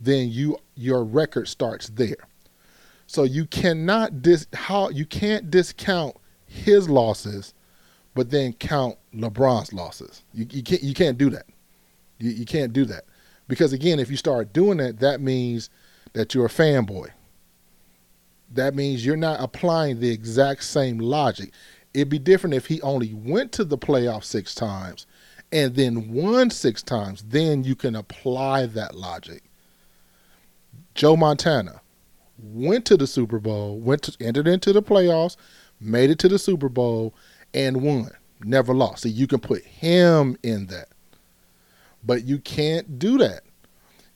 then 0.00 0.30
you 0.30 0.58
your 0.74 1.04
record 1.04 1.46
starts 1.46 1.88
there. 1.90 2.16
So 3.06 3.22
you 3.22 3.46
cannot 3.46 4.20
dis 4.20 4.48
how 4.52 4.90
you 4.90 5.06
can't 5.06 5.48
discount 5.48 6.16
his 6.46 6.88
losses, 6.90 7.54
but 8.14 8.30
then 8.30 8.52
count 8.54 8.96
LeBron's 9.14 9.72
losses. 9.72 10.22
You, 10.32 10.46
you 10.50 10.62
can't 10.62 10.82
you 10.82 10.94
can't 10.94 11.18
do 11.18 11.30
that. 11.30 11.46
You, 12.18 12.30
you 12.30 12.44
can't 12.46 12.72
do 12.72 12.84
that 12.86 13.04
because 13.46 13.72
again, 13.72 13.98
if 13.98 14.10
you 14.10 14.16
start 14.16 14.52
doing 14.52 14.78
that, 14.78 15.00
that 15.00 15.20
means 15.20 15.70
that 16.14 16.34
you're 16.34 16.46
a 16.46 16.50
fanboy 16.50 17.10
that 18.50 18.74
means 18.74 19.04
you're 19.04 19.16
not 19.16 19.40
applying 19.40 20.00
the 20.00 20.10
exact 20.10 20.64
same 20.64 20.98
logic. 20.98 21.52
It'd 21.94 22.08
be 22.08 22.18
different 22.18 22.54
if 22.54 22.66
he 22.66 22.80
only 22.82 23.12
went 23.12 23.52
to 23.52 23.64
the 23.64 23.78
playoff 23.78 24.24
six 24.24 24.54
times 24.54 25.06
and 25.52 25.74
then 25.74 26.12
won 26.12 26.50
six 26.50 26.82
times. 26.82 27.24
Then 27.28 27.64
you 27.64 27.74
can 27.74 27.96
apply 27.96 28.66
that 28.66 28.94
logic. 28.94 29.42
Joe 30.94 31.16
Montana 31.16 31.80
went 32.38 32.84
to 32.86 32.96
the 32.96 33.06
Super 33.06 33.38
Bowl, 33.38 33.78
went 33.78 34.02
to, 34.02 34.16
entered 34.24 34.48
into 34.48 34.72
the 34.72 34.82
playoffs, 34.82 35.36
made 35.80 36.10
it 36.10 36.18
to 36.20 36.28
the 36.28 36.38
Super 36.38 36.68
Bowl, 36.68 37.14
and 37.54 37.82
won. 37.82 38.10
Never 38.44 38.74
lost. 38.74 39.02
So 39.02 39.08
you 39.08 39.26
can 39.26 39.40
put 39.40 39.64
him 39.64 40.36
in 40.42 40.66
that. 40.66 40.88
But 42.04 42.24
you 42.24 42.38
can't 42.38 42.98
do 42.98 43.18
that. 43.18 43.42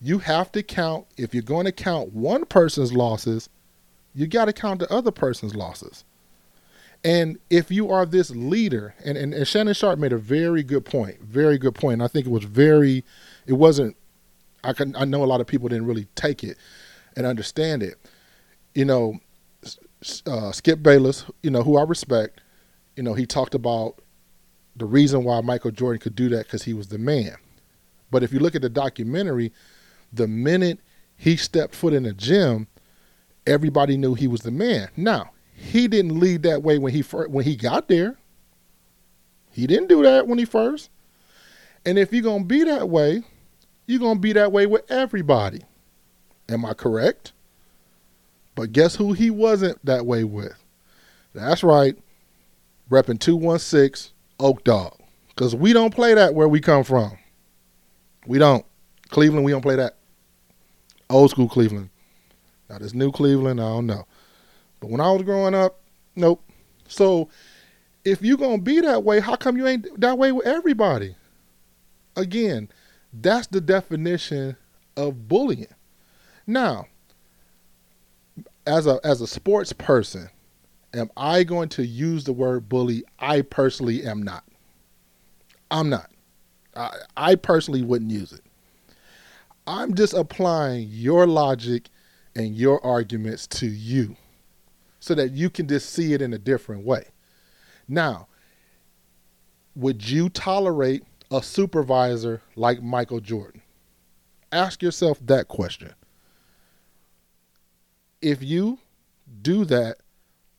You 0.00 0.18
have 0.18 0.50
to 0.52 0.62
count, 0.62 1.06
if 1.16 1.34
you're 1.34 1.42
going 1.42 1.66
to 1.66 1.72
count 1.72 2.12
one 2.12 2.44
person's 2.44 2.92
losses, 2.92 3.48
you 4.14 4.26
got 4.26 4.46
to 4.46 4.52
count 4.52 4.80
the 4.80 4.92
other 4.92 5.10
person's 5.10 5.54
losses. 5.54 6.04
And 7.04 7.38
if 7.50 7.70
you 7.70 7.90
are 7.90 8.06
this 8.06 8.30
leader, 8.30 8.94
and, 9.04 9.18
and, 9.18 9.34
and, 9.34 9.46
Shannon 9.46 9.74
Sharpe 9.74 9.98
made 9.98 10.12
a 10.12 10.18
very 10.18 10.62
good 10.62 10.84
point, 10.84 11.20
very 11.20 11.58
good 11.58 11.74
point. 11.74 11.94
And 11.94 12.02
I 12.02 12.06
think 12.06 12.26
it 12.26 12.30
was 12.30 12.44
very, 12.44 13.04
it 13.46 13.54
wasn't, 13.54 13.96
I 14.62 14.72
can, 14.72 14.94
I 14.94 15.04
know 15.04 15.24
a 15.24 15.26
lot 15.26 15.40
of 15.40 15.48
people 15.48 15.68
didn't 15.68 15.86
really 15.86 16.06
take 16.14 16.44
it 16.44 16.56
and 17.16 17.26
understand 17.26 17.82
it. 17.82 17.96
You 18.74 18.84
know, 18.84 19.18
uh, 20.26 20.52
Skip 20.52 20.82
Bayless, 20.82 21.24
you 21.42 21.50
know, 21.50 21.62
who 21.62 21.76
I 21.76 21.82
respect, 21.82 22.40
you 22.96 23.02
know, 23.02 23.14
he 23.14 23.26
talked 23.26 23.54
about 23.54 23.96
the 24.76 24.84
reason 24.86 25.24
why 25.24 25.40
Michael 25.40 25.70
Jordan 25.70 26.00
could 26.00 26.14
do 26.14 26.28
that 26.30 26.46
because 26.46 26.62
he 26.62 26.74
was 26.74 26.88
the 26.88 26.98
man. 26.98 27.36
But 28.10 28.22
if 28.22 28.32
you 28.32 28.38
look 28.38 28.54
at 28.54 28.62
the 28.62 28.68
documentary, 28.68 29.52
the 30.12 30.28
minute 30.28 30.78
he 31.16 31.36
stepped 31.36 31.74
foot 31.74 31.92
in 31.92 32.02
the 32.02 32.12
gym, 32.12 32.66
everybody 33.46 33.96
knew 33.96 34.14
he 34.14 34.26
was 34.26 34.42
the 34.42 34.50
man. 34.50 34.88
Now, 34.96 35.30
he 35.54 35.88
didn't 35.88 36.18
lead 36.18 36.42
that 36.42 36.62
way 36.62 36.78
when 36.78 36.92
he 36.92 37.02
first, 37.02 37.30
when 37.30 37.44
he 37.44 37.56
got 37.56 37.88
there. 37.88 38.16
He 39.50 39.66
didn't 39.66 39.88
do 39.88 40.02
that 40.02 40.26
when 40.26 40.38
he 40.38 40.44
first. 40.44 40.90
And 41.84 41.98
if 41.98 42.12
you're 42.12 42.22
going 42.22 42.42
to 42.42 42.48
be 42.48 42.64
that 42.64 42.88
way, 42.88 43.22
you're 43.86 44.00
going 44.00 44.16
to 44.16 44.20
be 44.20 44.32
that 44.32 44.52
way 44.52 44.66
with 44.66 44.90
everybody. 44.90 45.62
Am 46.48 46.64
I 46.64 46.74
correct? 46.74 47.32
But 48.54 48.72
guess 48.72 48.96
who 48.96 49.12
he 49.12 49.30
wasn't 49.30 49.84
that 49.84 50.06
way 50.06 50.24
with? 50.24 50.54
That's 51.34 51.62
right. 51.62 51.96
Repping 52.90 53.20
216 53.20 54.12
Oak 54.38 54.64
Dog. 54.64 54.98
Because 55.28 55.54
we 55.54 55.72
don't 55.72 55.94
play 55.94 56.14
that 56.14 56.34
where 56.34 56.48
we 56.48 56.60
come 56.60 56.84
from. 56.84 57.16
We 58.26 58.38
don't. 58.38 58.64
Cleveland, 59.08 59.44
we 59.44 59.52
don't 59.52 59.62
play 59.62 59.76
that. 59.76 59.96
Old 61.08 61.30
school 61.30 61.48
Cleveland. 61.48 61.90
Now 62.68 62.78
this 62.78 62.94
new 62.94 63.12
Cleveland, 63.12 63.60
I 63.60 63.68
don't 63.68 63.86
know. 63.86 64.06
But 64.80 64.90
when 64.90 65.00
I 65.00 65.10
was 65.10 65.22
growing 65.22 65.54
up, 65.54 65.80
nope. 66.16 66.42
So 66.88 67.28
if 68.04 68.22
you're 68.22 68.38
gonna 68.38 68.58
be 68.58 68.80
that 68.80 69.04
way, 69.04 69.20
how 69.20 69.36
come 69.36 69.56
you 69.56 69.66
ain't 69.66 70.00
that 70.00 70.18
way 70.18 70.32
with 70.32 70.46
everybody? 70.46 71.14
Again, 72.16 72.68
that's 73.12 73.46
the 73.46 73.60
definition 73.60 74.56
of 74.96 75.28
bullying. 75.28 75.66
Now, 76.46 76.86
as 78.66 78.86
a 78.86 79.00
as 79.04 79.20
a 79.20 79.26
sports 79.26 79.72
person, 79.72 80.30
am 80.94 81.10
I 81.16 81.44
going 81.44 81.68
to 81.70 81.86
use 81.86 82.24
the 82.24 82.32
word 82.32 82.68
bully? 82.68 83.04
I 83.18 83.42
personally 83.42 84.04
am 84.04 84.22
not. 84.22 84.44
I'm 85.70 85.88
not. 85.88 86.10
I, 86.76 86.90
I 87.16 87.34
personally 87.34 87.82
wouldn't 87.82 88.10
use 88.10 88.32
it. 88.32 88.42
I'm 89.66 89.94
just 89.94 90.12
applying 90.12 90.88
your 90.90 91.26
logic 91.26 91.88
and 92.34 92.54
your 92.54 92.84
arguments 92.84 93.46
to 93.46 93.66
you 93.66 94.16
so 95.00 95.14
that 95.14 95.32
you 95.32 95.50
can 95.50 95.68
just 95.68 95.90
see 95.90 96.12
it 96.12 96.22
in 96.22 96.32
a 96.32 96.38
different 96.38 96.84
way. 96.84 97.06
Now, 97.88 98.28
would 99.74 100.08
you 100.08 100.28
tolerate 100.28 101.04
a 101.30 101.42
supervisor 101.42 102.42
like 102.56 102.82
Michael 102.82 103.20
Jordan? 103.20 103.62
Ask 104.50 104.82
yourself 104.82 105.18
that 105.22 105.48
question. 105.48 105.94
If 108.20 108.42
you 108.42 108.78
do 109.40 109.64
that, 109.64 109.96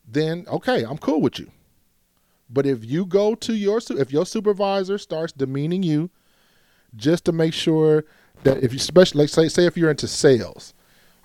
then 0.06 0.46
okay, 0.48 0.84
I'm 0.84 0.98
cool 0.98 1.20
with 1.20 1.38
you. 1.38 1.50
But 2.50 2.66
if 2.66 2.84
you 2.84 3.06
go 3.06 3.34
to 3.36 3.54
your 3.54 3.80
if 3.90 4.12
your 4.12 4.26
supervisor 4.26 4.98
starts 4.98 5.32
demeaning 5.32 5.82
you 5.82 6.10
just 6.96 7.24
to 7.24 7.32
make 7.32 7.54
sure 7.54 8.04
that 8.44 8.62
if 8.62 8.72
you 8.72 8.78
especially 8.78 9.22
like 9.22 9.30
say 9.30 9.48
say 9.48 9.66
if 9.66 9.76
you're 9.76 9.90
into 9.90 10.06
sales 10.06 10.74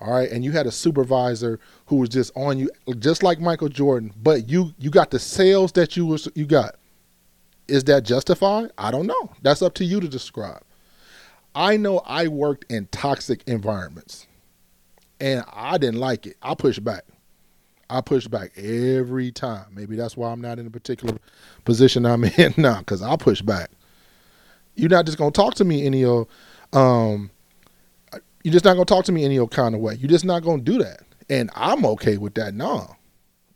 all 0.00 0.14
right, 0.14 0.30
and 0.30 0.42
you 0.42 0.52
had 0.52 0.66
a 0.66 0.72
supervisor 0.72 1.60
who 1.86 1.96
was 1.96 2.08
just 2.08 2.32
on 2.34 2.58
you, 2.58 2.70
just 2.98 3.22
like 3.22 3.38
Michael 3.38 3.68
Jordan, 3.68 4.12
but 4.22 4.48
you 4.48 4.72
you 4.78 4.90
got 4.90 5.10
the 5.10 5.18
sales 5.18 5.72
that 5.72 5.96
you 5.96 6.06
was 6.06 6.26
you 6.34 6.46
got. 6.46 6.76
Is 7.68 7.84
that 7.84 8.04
justified? 8.04 8.70
I 8.78 8.90
don't 8.90 9.06
know. 9.06 9.30
That's 9.42 9.60
up 9.60 9.74
to 9.74 9.84
you 9.84 10.00
to 10.00 10.08
describe. 10.08 10.62
I 11.54 11.76
know 11.76 11.98
I 12.06 12.28
worked 12.28 12.70
in 12.72 12.86
toxic 12.86 13.42
environments, 13.46 14.26
and 15.20 15.44
I 15.52 15.76
didn't 15.76 16.00
like 16.00 16.26
it. 16.26 16.36
I 16.40 16.54
pushed 16.54 16.82
back. 16.82 17.04
I 17.90 18.00
push 18.00 18.26
back 18.26 18.56
every 18.56 19.32
time. 19.32 19.66
Maybe 19.72 19.96
that's 19.96 20.16
why 20.16 20.30
I'm 20.30 20.40
not 20.40 20.58
in 20.58 20.66
a 20.66 20.70
particular 20.70 21.18
position 21.64 22.06
I'm 22.06 22.24
in 22.38 22.54
now, 22.56 22.78
because 22.78 23.02
I 23.02 23.16
push 23.16 23.42
back. 23.42 23.70
You're 24.74 24.90
not 24.90 25.06
just 25.06 25.18
gonna 25.18 25.30
talk 25.30 25.54
to 25.54 25.64
me 25.64 25.84
in 25.84 25.92
your 25.92 26.26
um 26.72 27.30
you're 28.42 28.52
just 28.52 28.64
not 28.64 28.74
gonna 28.74 28.84
talk 28.84 29.04
to 29.06 29.12
me 29.12 29.24
any 29.24 29.38
old 29.38 29.50
kind 29.50 29.74
of 29.74 29.80
way. 29.80 29.94
You're 29.94 30.08
just 30.08 30.24
not 30.24 30.42
gonna 30.42 30.62
do 30.62 30.78
that. 30.82 31.02
And 31.28 31.50
I'm 31.54 31.84
okay 31.84 32.16
with 32.16 32.34
that 32.34 32.54
now. 32.54 32.96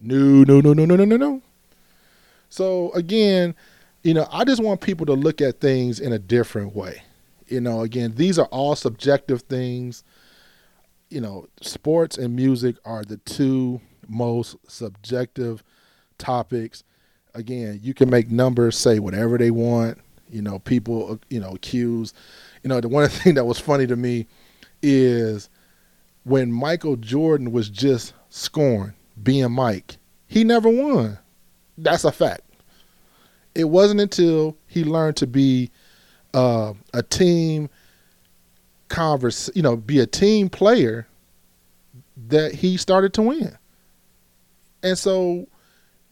No, 0.01 0.44
no, 0.44 0.61
no, 0.61 0.75
no, 0.75 0.85
no, 0.85 0.97
no, 0.97 1.05
no, 1.05 1.16
no. 1.16 1.42
So 2.51 2.92
again, 2.92 3.55
you 4.03 4.12
know, 4.12 4.29
I 4.31 4.44
just 4.44 4.62
want 4.62 4.81
people 4.81 5.07
to 5.07 5.14
look 5.14 5.40
at 5.40 5.61
things 5.61 5.99
in 5.99 6.12
a 6.12 6.18
different 6.18 6.75
way. 6.75 7.03
You 7.49 7.61
know, 7.61 7.81
again, 7.81 8.14
these 8.16 8.38
are 8.38 8.47
all 8.47 8.77
subjective 8.77 9.42
things. 9.42 10.05
You 11.09 11.20
know, 11.20 11.49
sports 11.62 12.18
and 12.18 12.37
music 12.37 12.77
are 12.85 13.03
the 13.03 13.16
two 13.18 13.81
most 14.09 14.57
subjective 14.69 15.62
topics. 16.19 16.85
Again, 17.35 17.81
you 17.83 17.95
can 17.95 18.11
make 18.11 18.31
numbers 18.31 18.77
say 18.77 18.99
whatever 18.99 19.38
they 19.38 19.51
want. 19.51 19.99
You 20.31 20.43
know, 20.43 20.59
people, 20.61 21.21
you 21.31 21.40
know, 21.40 21.51
accuse. 21.51 22.14
You 22.62 22.69
know, 22.69 22.81
the 22.81 22.88
one 22.88 23.09
thing 23.11 23.35
that 23.35 23.45
was 23.45 23.59
funny 23.59 23.87
to 23.87 23.97
me 23.97 24.27
is 24.83 25.49
when 26.25 26.51
Michael 26.53 26.97
Jordan 26.97 27.53
was 27.53 27.69
just 27.69 28.14
scoring, 28.31 28.95
being 29.23 29.53
Mike, 29.53 29.97
he 30.27 30.45
never 30.45 30.69
won. 30.69 31.19
That's 31.79 32.05
a 32.05 32.12
fact. 32.12 32.43
It 33.55 33.64
wasn't 33.64 34.01
until 34.01 34.57
he 34.67 34.85
learned 34.85 35.17
to 35.19 35.27
be 35.27 35.71
uh, 36.33 36.75
a 36.93 37.03
team 37.03 37.69
converse, 38.88 39.51
you 39.55 39.62
know, 39.62 39.77
be 39.77 40.01
a 40.01 40.07
team 40.07 40.49
player 40.49 41.07
that 42.29 42.55
he 42.55 42.77
started 42.77 43.12
to 43.14 43.23
win. 43.23 43.57
And 44.85 44.99
so 44.99 45.49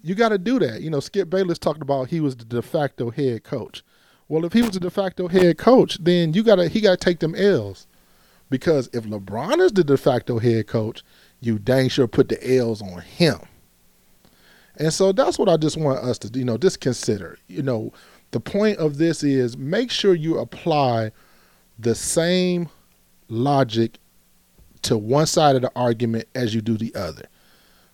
you 0.02 0.14
got 0.14 0.30
to 0.30 0.38
do 0.38 0.58
that. 0.58 0.80
You 0.80 0.90
know, 0.90 0.98
Skip 0.98 1.28
Bayless 1.28 1.58
talked 1.58 1.82
about 1.82 2.08
he 2.08 2.20
was 2.20 2.34
the 2.34 2.46
de 2.46 2.62
facto 2.62 3.10
head 3.10 3.44
coach. 3.44 3.82
Well, 4.28 4.46
if 4.46 4.54
he 4.54 4.62
was 4.62 4.72
the 4.72 4.80
de 4.80 4.90
facto 4.90 5.28
head 5.28 5.58
coach, 5.58 5.98
then 6.02 6.32
you 6.32 6.42
got 6.42 6.56
to 6.56 6.68
he 6.68 6.80
got 6.80 6.98
to 6.98 7.04
take 7.04 7.20
them 7.20 7.34
L's. 7.34 7.86
Because 8.48 8.88
if 8.94 9.04
LeBron 9.04 9.60
is 9.60 9.72
the 9.72 9.84
de 9.84 9.96
facto 9.98 10.38
head 10.38 10.66
coach, 10.66 11.04
you 11.40 11.58
dang 11.58 11.90
sure 11.90 12.08
put 12.08 12.30
the 12.30 12.56
L's 12.56 12.80
on 12.80 13.02
him. 13.02 13.40
And 14.76 14.92
so 14.92 15.12
that's 15.12 15.38
what 15.38 15.50
I 15.50 15.58
just 15.58 15.76
want 15.76 15.98
us 15.98 16.18
to, 16.20 16.38
you 16.38 16.44
know, 16.44 16.56
just 16.56 16.80
consider. 16.80 17.38
You 17.46 17.62
know, 17.62 17.92
the 18.30 18.40
point 18.40 18.78
of 18.78 18.96
this 18.96 19.22
is 19.22 19.58
make 19.58 19.90
sure 19.90 20.14
you 20.14 20.38
apply 20.38 21.12
the 21.78 21.94
same 21.94 22.70
logic 23.28 23.98
to 24.82 24.96
one 24.96 25.26
side 25.26 25.56
of 25.56 25.62
the 25.62 25.72
argument 25.76 26.26
as 26.34 26.54
you 26.54 26.62
do 26.62 26.78
the 26.78 26.94
other 26.94 27.28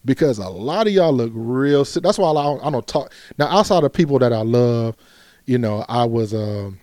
because 0.08 0.38
a 0.38 0.48
lot 0.48 0.86
of 0.86 0.92
y'all 0.94 1.12
look 1.12 1.30
real 1.34 1.84
sick. 1.84 2.02
That's 2.02 2.16
why 2.16 2.30
I 2.30 2.42
don't, 2.42 2.64
I 2.64 2.70
don't 2.70 2.86
talk 2.86 3.12
now. 3.36 3.46
Outside 3.48 3.84
of 3.84 3.92
people 3.92 4.18
that 4.20 4.32
I 4.32 4.40
love, 4.40 4.96
you 5.44 5.58
know, 5.58 5.84
I 5.86 6.06
was, 6.06 6.32
um, 6.32 6.80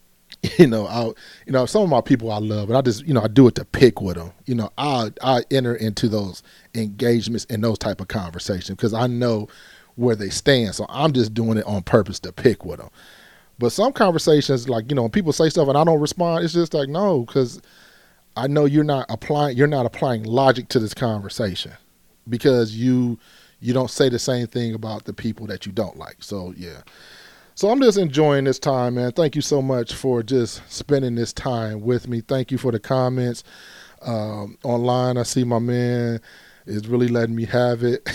you 0.58 0.66
know, 0.66 0.84
I, 0.88 1.04
you 1.46 1.52
know, 1.52 1.66
some 1.66 1.82
of 1.84 1.88
my 1.88 2.00
people 2.00 2.32
I 2.32 2.38
love, 2.38 2.68
and 2.68 2.76
I 2.76 2.82
just, 2.82 3.06
you 3.06 3.14
know, 3.14 3.22
I 3.22 3.28
do 3.28 3.46
it 3.46 3.54
to 3.54 3.64
pick 3.64 4.00
with 4.00 4.16
them. 4.16 4.32
You 4.46 4.56
know, 4.56 4.70
I 4.76 5.10
I 5.22 5.44
enter 5.52 5.76
into 5.76 6.08
those 6.08 6.42
engagements 6.74 7.46
and 7.48 7.62
those 7.62 7.78
type 7.78 8.00
of 8.00 8.08
conversations 8.08 8.70
because 8.70 8.92
I 8.92 9.06
know 9.06 9.46
where 9.94 10.16
they 10.16 10.28
stand. 10.28 10.74
So 10.74 10.84
I'm 10.88 11.12
just 11.12 11.32
doing 11.32 11.56
it 11.56 11.66
on 11.66 11.84
purpose 11.84 12.18
to 12.20 12.32
pick 12.32 12.64
with 12.64 12.80
them. 12.80 12.90
But 13.60 13.70
some 13.70 13.92
conversations, 13.92 14.68
like 14.68 14.90
you 14.90 14.96
know, 14.96 15.02
when 15.02 15.12
people 15.12 15.32
say 15.32 15.48
stuff 15.48 15.68
and 15.68 15.78
I 15.78 15.84
don't 15.84 16.00
respond, 16.00 16.44
it's 16.44 16.54
just 16.54 16.74
like 16.74 16.88
no, 16.88 17.20
because 17.20 17.62
I 18.36 18.48
know 18.48 18.64
you're 18.64 18.82
not 18.82 19.06
applying, 19.10 19.56
you're 19.56 19.68
not 19.68 19.86
applying 19.86 20.24
logic 20.24 20.66
to 20.70 20.80
this 20.80 20.92
conversation 20.92 21.70
because 22.28 22.76
you 22.76 23.18
you 23.60 23.72
don't 23.72 23.90
say 23.90 24.08
the 24.08 24.18
same 24.18 24.46
thing 24.46 24.74
about 24.74 25.04
the 25.04 25.12
people 25.12 25.46
that 25.46 25.66
you 25.66 25.72
don't 25.72 25.96
like. 25.96 26.16
So 26.20 26.52
yeah. 26.56 26.82
So 27.56 27.70
I'm 27.70 27.80
just 27.80 27.98
enjoying 27.98 28.44
this 28.44 28.58
time, 28.58 28.96
man. 28.96 29.12
Thank 29.12 29.36
you 29.36 29.42
so 29.42 29.62
much 29.62 29.94
for 29.94 30.22
just 30.24 30.60
spending 30.70 31.14
this 31.14 31.32
time 31.32 31.82
with 31.82 32.08
me. 32.08 32.20
Thank 32.20 32.50
you 32.50 32.58
for 32.58 32.72
the 32.72 32.80
comments 32.80 33.44
um, 34.02 34.58
online. 34.64 35.16
I 35.16 35.22
see 35.22 35.44
my 35.44 35.60
man 35.60 36.20
is 36.66 36.88
really 36.88 37.08
letting 37.08 37.36
me 37.36 37.44
have 37.44 37.84
it. 37.84 38.08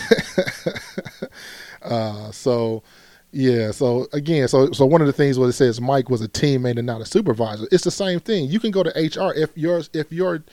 uh, 1.82 2.32
so 2.32 2.84
yeah. 3.32 3.72
So 3.72 4.08
again, 4.14 4.48
so 4.48 4.72
so 4.72 4.86
one 4.86 5.02
of 5.02 5.08
the 5.08 5.14
things 5.14 5.40
what 5.40 5.48
it 5.48 5.54
says 5.54 5.80
Mike 5.80 6.10
was 6.10 6.22
a 6.22 6.28
teammate 6.28 6.78
and 6.78 6.86
not 6.86 7.02
a 7.02 7.06
supervisor. 7.06 7.68
It's 7.72 7.84
the 7.84 7.92
same 7.92 8.20
thing. 8.20 8.50
You 8.50 8.60
can 8.60 8.72
go 8.72 8.84
to 8.84 8.90
HR 8.90 9.34
if 9.36 9.56
your 9.56 9.82
if 9.94 10.12
your 10.12 10.44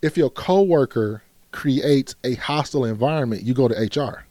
if 0.00 0.16
your 0.16 0.30
coworker 0.30 1.22
creates 1.52 2.14
a 2.24 2.34
hostile 2.34 2.84
environment, 2.84 3.42
you 3.42 3.54
go 3.54 3.68
to 3.68 3.74
HR. 3.74 4.24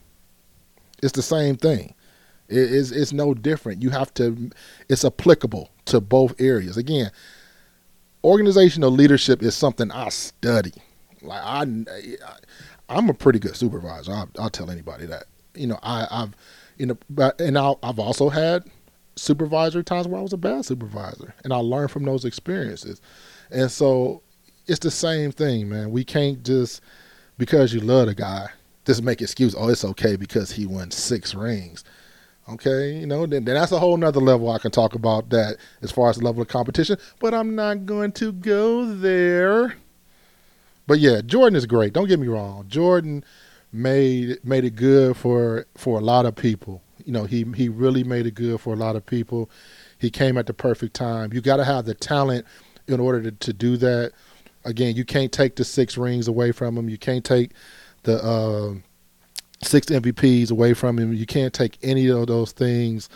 It's 1.02 1.14
the 1.14 1.22
same 1.22 1.56
thing. 1.56 1.94
It 2.50 2.58
is 2.58 2.92
it's 2.92 3.14
no 3.14 3.34
different. 3.34 3.82
You 3.82 3.92
have 3.92 4.14
to 4.16 4.52
it's 4.90 5.06
applicable 5.06 5.70
to 5.86 6.02
both 6.02 6.40
areas. 6.40 6.78
Again, 6.78 7.12
organizational 8.24 8.92
leadership 8.92 9.42
is 9.42 9.56
something 9.56 9.90
I 9.92 10.10
study. 10.10 10.74
Like 11.22 11.42
I, 11.42 11.66
I'm 12.90 13.10
a 13.10 13.14
pretty 13.14 13.40
good 13.40 13.56
supervisor. 13.56 14.12
I'll, 14.12 14.30
I'll 14.38 14.50
tell 14.50 14.70
anybody 14.70 15.06
that. 15.06 15.26
You 15.56 15.68
know, 15.68 15.80
I, 15.82 16.08
I've, 16.10 16.36
you 16.78 16.86
know, 16.86 16.98
but 17.10 17.40
and 17.40 17.58
i 17.58 17.74
I've 17.84 18.00
also 18.00 18.30
had 18.30 18.64
supervisor 19.16 19.84
times 19.84 20.08
where 20.08 20.20
I 20.20 20.24
was 20.24 20.34
a 20.34 20.38
bad 20.38 20.66
supervisor, 20.66 21.34
and 21.44 21.54
I 21.54 21.58
learned 21.58 21.92
from 21.92 22.04
those 22.04 22.26
experiences. 22.26 23.02
And 23.50 23.70
so, 23.70 24.24
it's 24.68 24.80
the 24.80 24.92
same 24.92 25.32
thing, 25.32 25.68
man. 25.70 25.92
We 25.92 26.04
can't 26.06 26.44
just 26.44 26.82
because 27.42 27.74
you 27.74 27.80
love 27.80 28.06
the 28.06 28.14
guy, 28.14 28.48
just 28.86 29.02
make 29.02 29.20
excuse. 29.20 29.56
Oh, 29.58 29.68
it's 29.68 29.84
okay 29.84 30.16
because 30.16 30.52
he 30.52 30.68
won 30.68 30.92
six 30.92 31.34
rings. 31.34 31.84
Okay, 32.48 33.00
you 33.00 33.08
know, 33.08 33.26
then, 33.26 33.46
then 33.46 33.56
that's 33.56 33.72
a 33.72 33.80
whole 33.80 33.98
nother 33.98 34.20
level 34.20 34.52
I 34.52 34.60
can 34.60 34.70
talk 34.70 34.94
about 34.94 35.32
that 35.32 35.58
as 35.82 35.92
far 35.92 36.12
as 36.12 36.18
the 36.18 36.24
level 36.24 36.44
of 36.44 36.50
competition. 36.50 36.98
But 37.20 37.34
I'm 37.34 37.56
not 37.56 37.88
going 37.88 38.12
to 38.12 38.32
go 38.32 38.86
there. 38.86 39.74
But 40.86 41.00
yeah, 41.00 41.22
Jordan 41.22 41.56
is 41.56 41.66
great. 41.66 41.94
Don't 41.94 42.08
get 42.08 42.20
me 42.20 42.28
wrong. 42.28 42.68
Jordan 42.68 43.26
made 43.74 44.38
made 44.46 44.64
it 44.64 44.76
good 44.76 45.18
for 45.18 45.66
for 45.76 45.98
a 45.98 46.04
lot 46.04 46.28
of 46.28 46.36
people. 46.36 46.84
You 47.04 47.12
know, 47.12 47.24
he 47.24 47.44
he 47.56 47.70
really 47.70 48.04
made 48.04 48.28
it 48.28 48.36
good 48.36 48.62
for 48.62 48.72
a 48.74 48.78
lot 48.78 48.96
of 48.96 49.04
people. 49.04 49.50
He 49.98 50.12
came 50.12 50.38
at 50.38 50.46
the 50.46 50.54
perfect 50.54 50.94
time. 50.94 51.34
You 51.34 51.42
got 51.42 51.58
to 51.58 51.66
have 51.66 51.86
the 51.86 51.96
talent 51.96 52.46
in 52.88 53.00
order 53.00 53.24
to, 53.24 53.32
to 53.32 53.52
do 53.52 53.78
that 53.78 54.12
again, 54.66 54.96
you 54.96 55.06
can't 55.06 55.32
take 55.32 55.56
the 55.56 55.64
six 55.64 55.98
rings 55.98 56.28
away 56.28 56.52
from 56.52 56.78
him. 56.78 56.90
You 56.90 56.98
can't 56.98 57.26
take 57.26 57.52
the 58.04 58.24
uh, 58.24 58.76
six 59.64 59.88
MVPs 59.88 60.52
away 60.52 60.74
from 60.74 60.98
him. 60.98 61.14
You 61.14 61.26
can't 61.26 61.54
take 61.54 61.78
any 61.84 62.08
of 62.08 62.28
those 62.28 62.52
things 62.52 63.10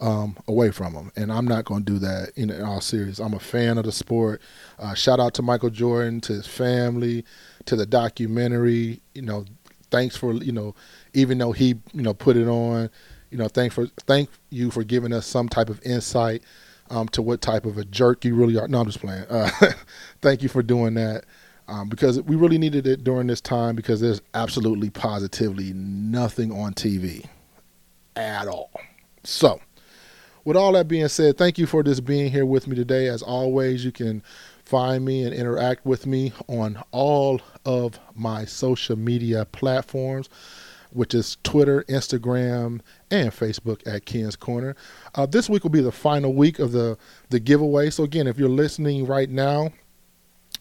um, 0.00 0.36
away 0.46 0.70
from 0.70 0.94
him. 0.94 1.10
And 1.16 1.32
I'm 1.32 1.46
not 1.46 1.64
going 1.64 1.84
to 1.84 1.92
do 1.92 1.98
that 2.00 2.32
in, 2.36 2.62
all 2.62 2.80
serious. 2.80 3.18
I'm 3.18 3.34
a 3.34 3.40
fan 3.40 3.78
of 3.78 3.84
the 3.84 3.92
sport. 3.92 4.40
Uh, 4.78 4.94
shout 4.94 5.20
out 5.20 5.34
to 5.34 5.42
Michael 5.42 5.70
Jordan, 5.70 6.20
to 6.22 6.34
his 6.34 6.46
family, 6.46 7.24
to 7.66 7.76
the 7.76 7.86
documentary. 7.86 9.00
You 9.14 9.22
know, 9.22 9.44
thanks 9.90 10.16
for 10.16 10.34
you 10.34 10.52
know, 10.52 10.74
even 11.14 11.38
though 11.38 11.52
he 11.52 11.76
you 11.92 12.02
know 12.02 12.14
put 12.14 12.36
it 12.36 12.48
on. 12.48 12.90
You 13.30 13.36
know, 13.36 13.48
thank 13.48 13.72
for 13.72 13.86
thank 14.06 14.30
you 14.50 14.70
for 14.70 14.82
giving 14.84 15.12
us 15.12 15.26
some 15.26 15.48
type 15.48 15.68
of 15.68 15.82
insight 15.84 16.42
um, 16.90 17.08
to 17.08 17.22
what 17.22 17.40
type 17.40 17.66
of 17.66 17.78
a 17.78 17.84
jerk 17.84 18.24
you 18.24 18.34
really 18.34 18.58
are. 18.58 18.68
No, 18.68 18.80
I'm 18.80 18.86
just 18.86 19.00
playing. 19.00 19.24
Uh, 19.28 19.50
thank 20.22 20.42
you 20.42 20.48
for 20.48 20.62
doing 20.62 20.94
that. 20.94 21.24
Um, 21.68 21.88
because 21.90 22.20
we 22.22 22.34
really 22.34 22.56
needed 22.56 22.86
it 22.86 23.04
during 23.04 23.26
this 23.26 23.42
time 23.42 23.76
because 23.76 24.00
there's 24.00 24.22
absolutely 24.32 24.88
positively 24.88 25.74
nothing 25.74 26.50
on 26.50 26.72
TV 26.72 27.26
at 28.16 28.48
all. 28.48 28.70
So, 29.22 29.60
with 30.44 30.56
all 30.56 30.72
that 30.72 30.88
being 30.88 31.08
said, 31.08 31.36
thank 31.36 31.58
you 31.58 31.66
for 31.66 31.82
just 31.82 32.06
being 32.06 32.30
here 32.30 32.46
with 32.46 32.66
me 32.66 32.74
today. 32.74 33.06
As 33.08 33.22
always, 33.22 33.84
you 33.84 33.92
can 33.92 34.22
find 34.64 35.04
me 35.04 35.24
and 35.24 35.34
interact 35.34 35.84
with 35.84 36.06
me 36.06 36.32
on 36.46 36.82
all 36.90 37.40
of 37.66 37.98
my 38.14 38.46
social 38.46 38.96
media 38.96 39.44
platforms 39.44 40.30
which 40.92 41.14
is 41.14 41.36
Twitter, 41.42 41.84
Instagram, 41.88 42.80
and 43.10 43.30
Facebook 43.30 43.86
at 43.86 44.04
Ken's 44.04 44.36
Corner. 44.36 44.76
Uh, 45.14 45.26
this 45.26 45.48
week 45.48 45.62
will 45.62 45.70
be 45.70 45.80
the 45.80 45.92
final 45.92 46.34
week 46.34 46.58
of 46.58 46.72
the, 46.72 46.98
the 47.30 47.40
giveaway. 47.40 47.90
So, 47.90 48.04
again, 48.04 48.26
if 48.26 48.38
you're 48.38 48.48
listening 48.48 49.06
right 49.06 49.30
now, 49.30 49.72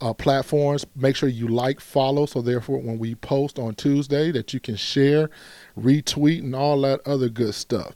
uh, 0.00 0.12
platforms. 0.12 0.86
Make 0.94 1.16
sure 1.16 1.28
you 1.28 1.48
like, 1.48 1.80
follow, 1.80 2.26
so 2.26 2.42
therefore 2.42 2.78
when 2.78 2.98
we 2.98 3.14
post 3.14 3.58
on 3.58 3.74
Tuesday, 3.74 4.30
that 4.32 4.52
you 4.52 4.60
can 4.60 4.76
share, 4.76 5.30
retweet, 5.78 6.40
and 6.40 6.54
all 6.54 6.80
that 6.82 7.00
other 7.06 7.28
good 7.28 7.54
stuff. 7.54 7.94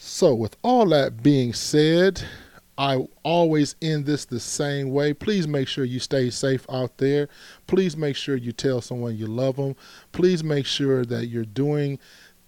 So, 0.00 0.32
with 0.32 0.56
all 0.62 0.86
that 0.90 1.24
being 1.24 1.52
said, 1.52 2.22
I 2.78 3.08
always 3.24 3.74
end 3.82 4.06
this 4.06 4.24
the 4.24 4.38
same 4.38 4.90
way. 4.90 5.12
Please 5.12 5.48
make 5.48 5.66
sure 5.66 5.84
you 5.84 5.98
stay 5.98 6.30
safe 6.30 6.64
out 6.70 6.98
there. 6.98 7.28
Please 7.66 7.96
make 7.96 8.14
sure 8.14 8.36
you 8.36 8.52
tell 8.52 8.80
someone 8.80 9.16
you 9.16 9.26
love 9.26 9.56
them. 9.56 9.74
Please 10.12 10.44
make 10.44 10.64
sure 10.64 11.04
that 11.04 11.26
you're 11.26 11.44
doing 11.44 11.98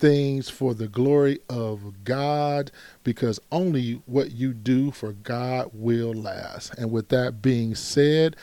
things 0.01 0.49
for 0.49 0.75
the 0.75 0.89
glory 0.89 1.39
of 1.49 2.05
God 2.05 2.73
because 3.05 3.39
only 3.53 4.03
what 4.07 4.33
you 4.33 4.53
do 4.55 4.91
for 4.91 5.13
God 5.13 5.71
will 5.73 6.15
last. 6.15 6.75
And 6.79 6.91
with 6.91 7.11
that 7.11 7.43
being 7.43 7.75
said, 7.75 8.35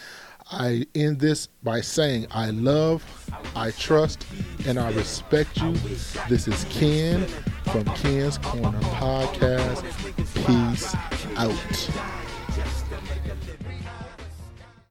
I 0.52 0.86
end 0.96 1.20
this 1.20 1.48
by 1.64 1.82
saying, 1.82 2.28
I 2.32 2.52
love, 2.52 3.04
I 3.56 3.72
trust, 3.72 4.26
and 4.66 4.80
I 4.80 4.92
respect 4.94 5.58
you. 5.58 5.74
This 6.30 6.48
is 6.48 6.66
Ken 6.70 7.26
from 7.66 7.84
Ken's 7.96 8.38
Corner 8.38 8.80
Podcast. 8.80 9.84
Peace 10.46 10.96
out. 11.36 12.37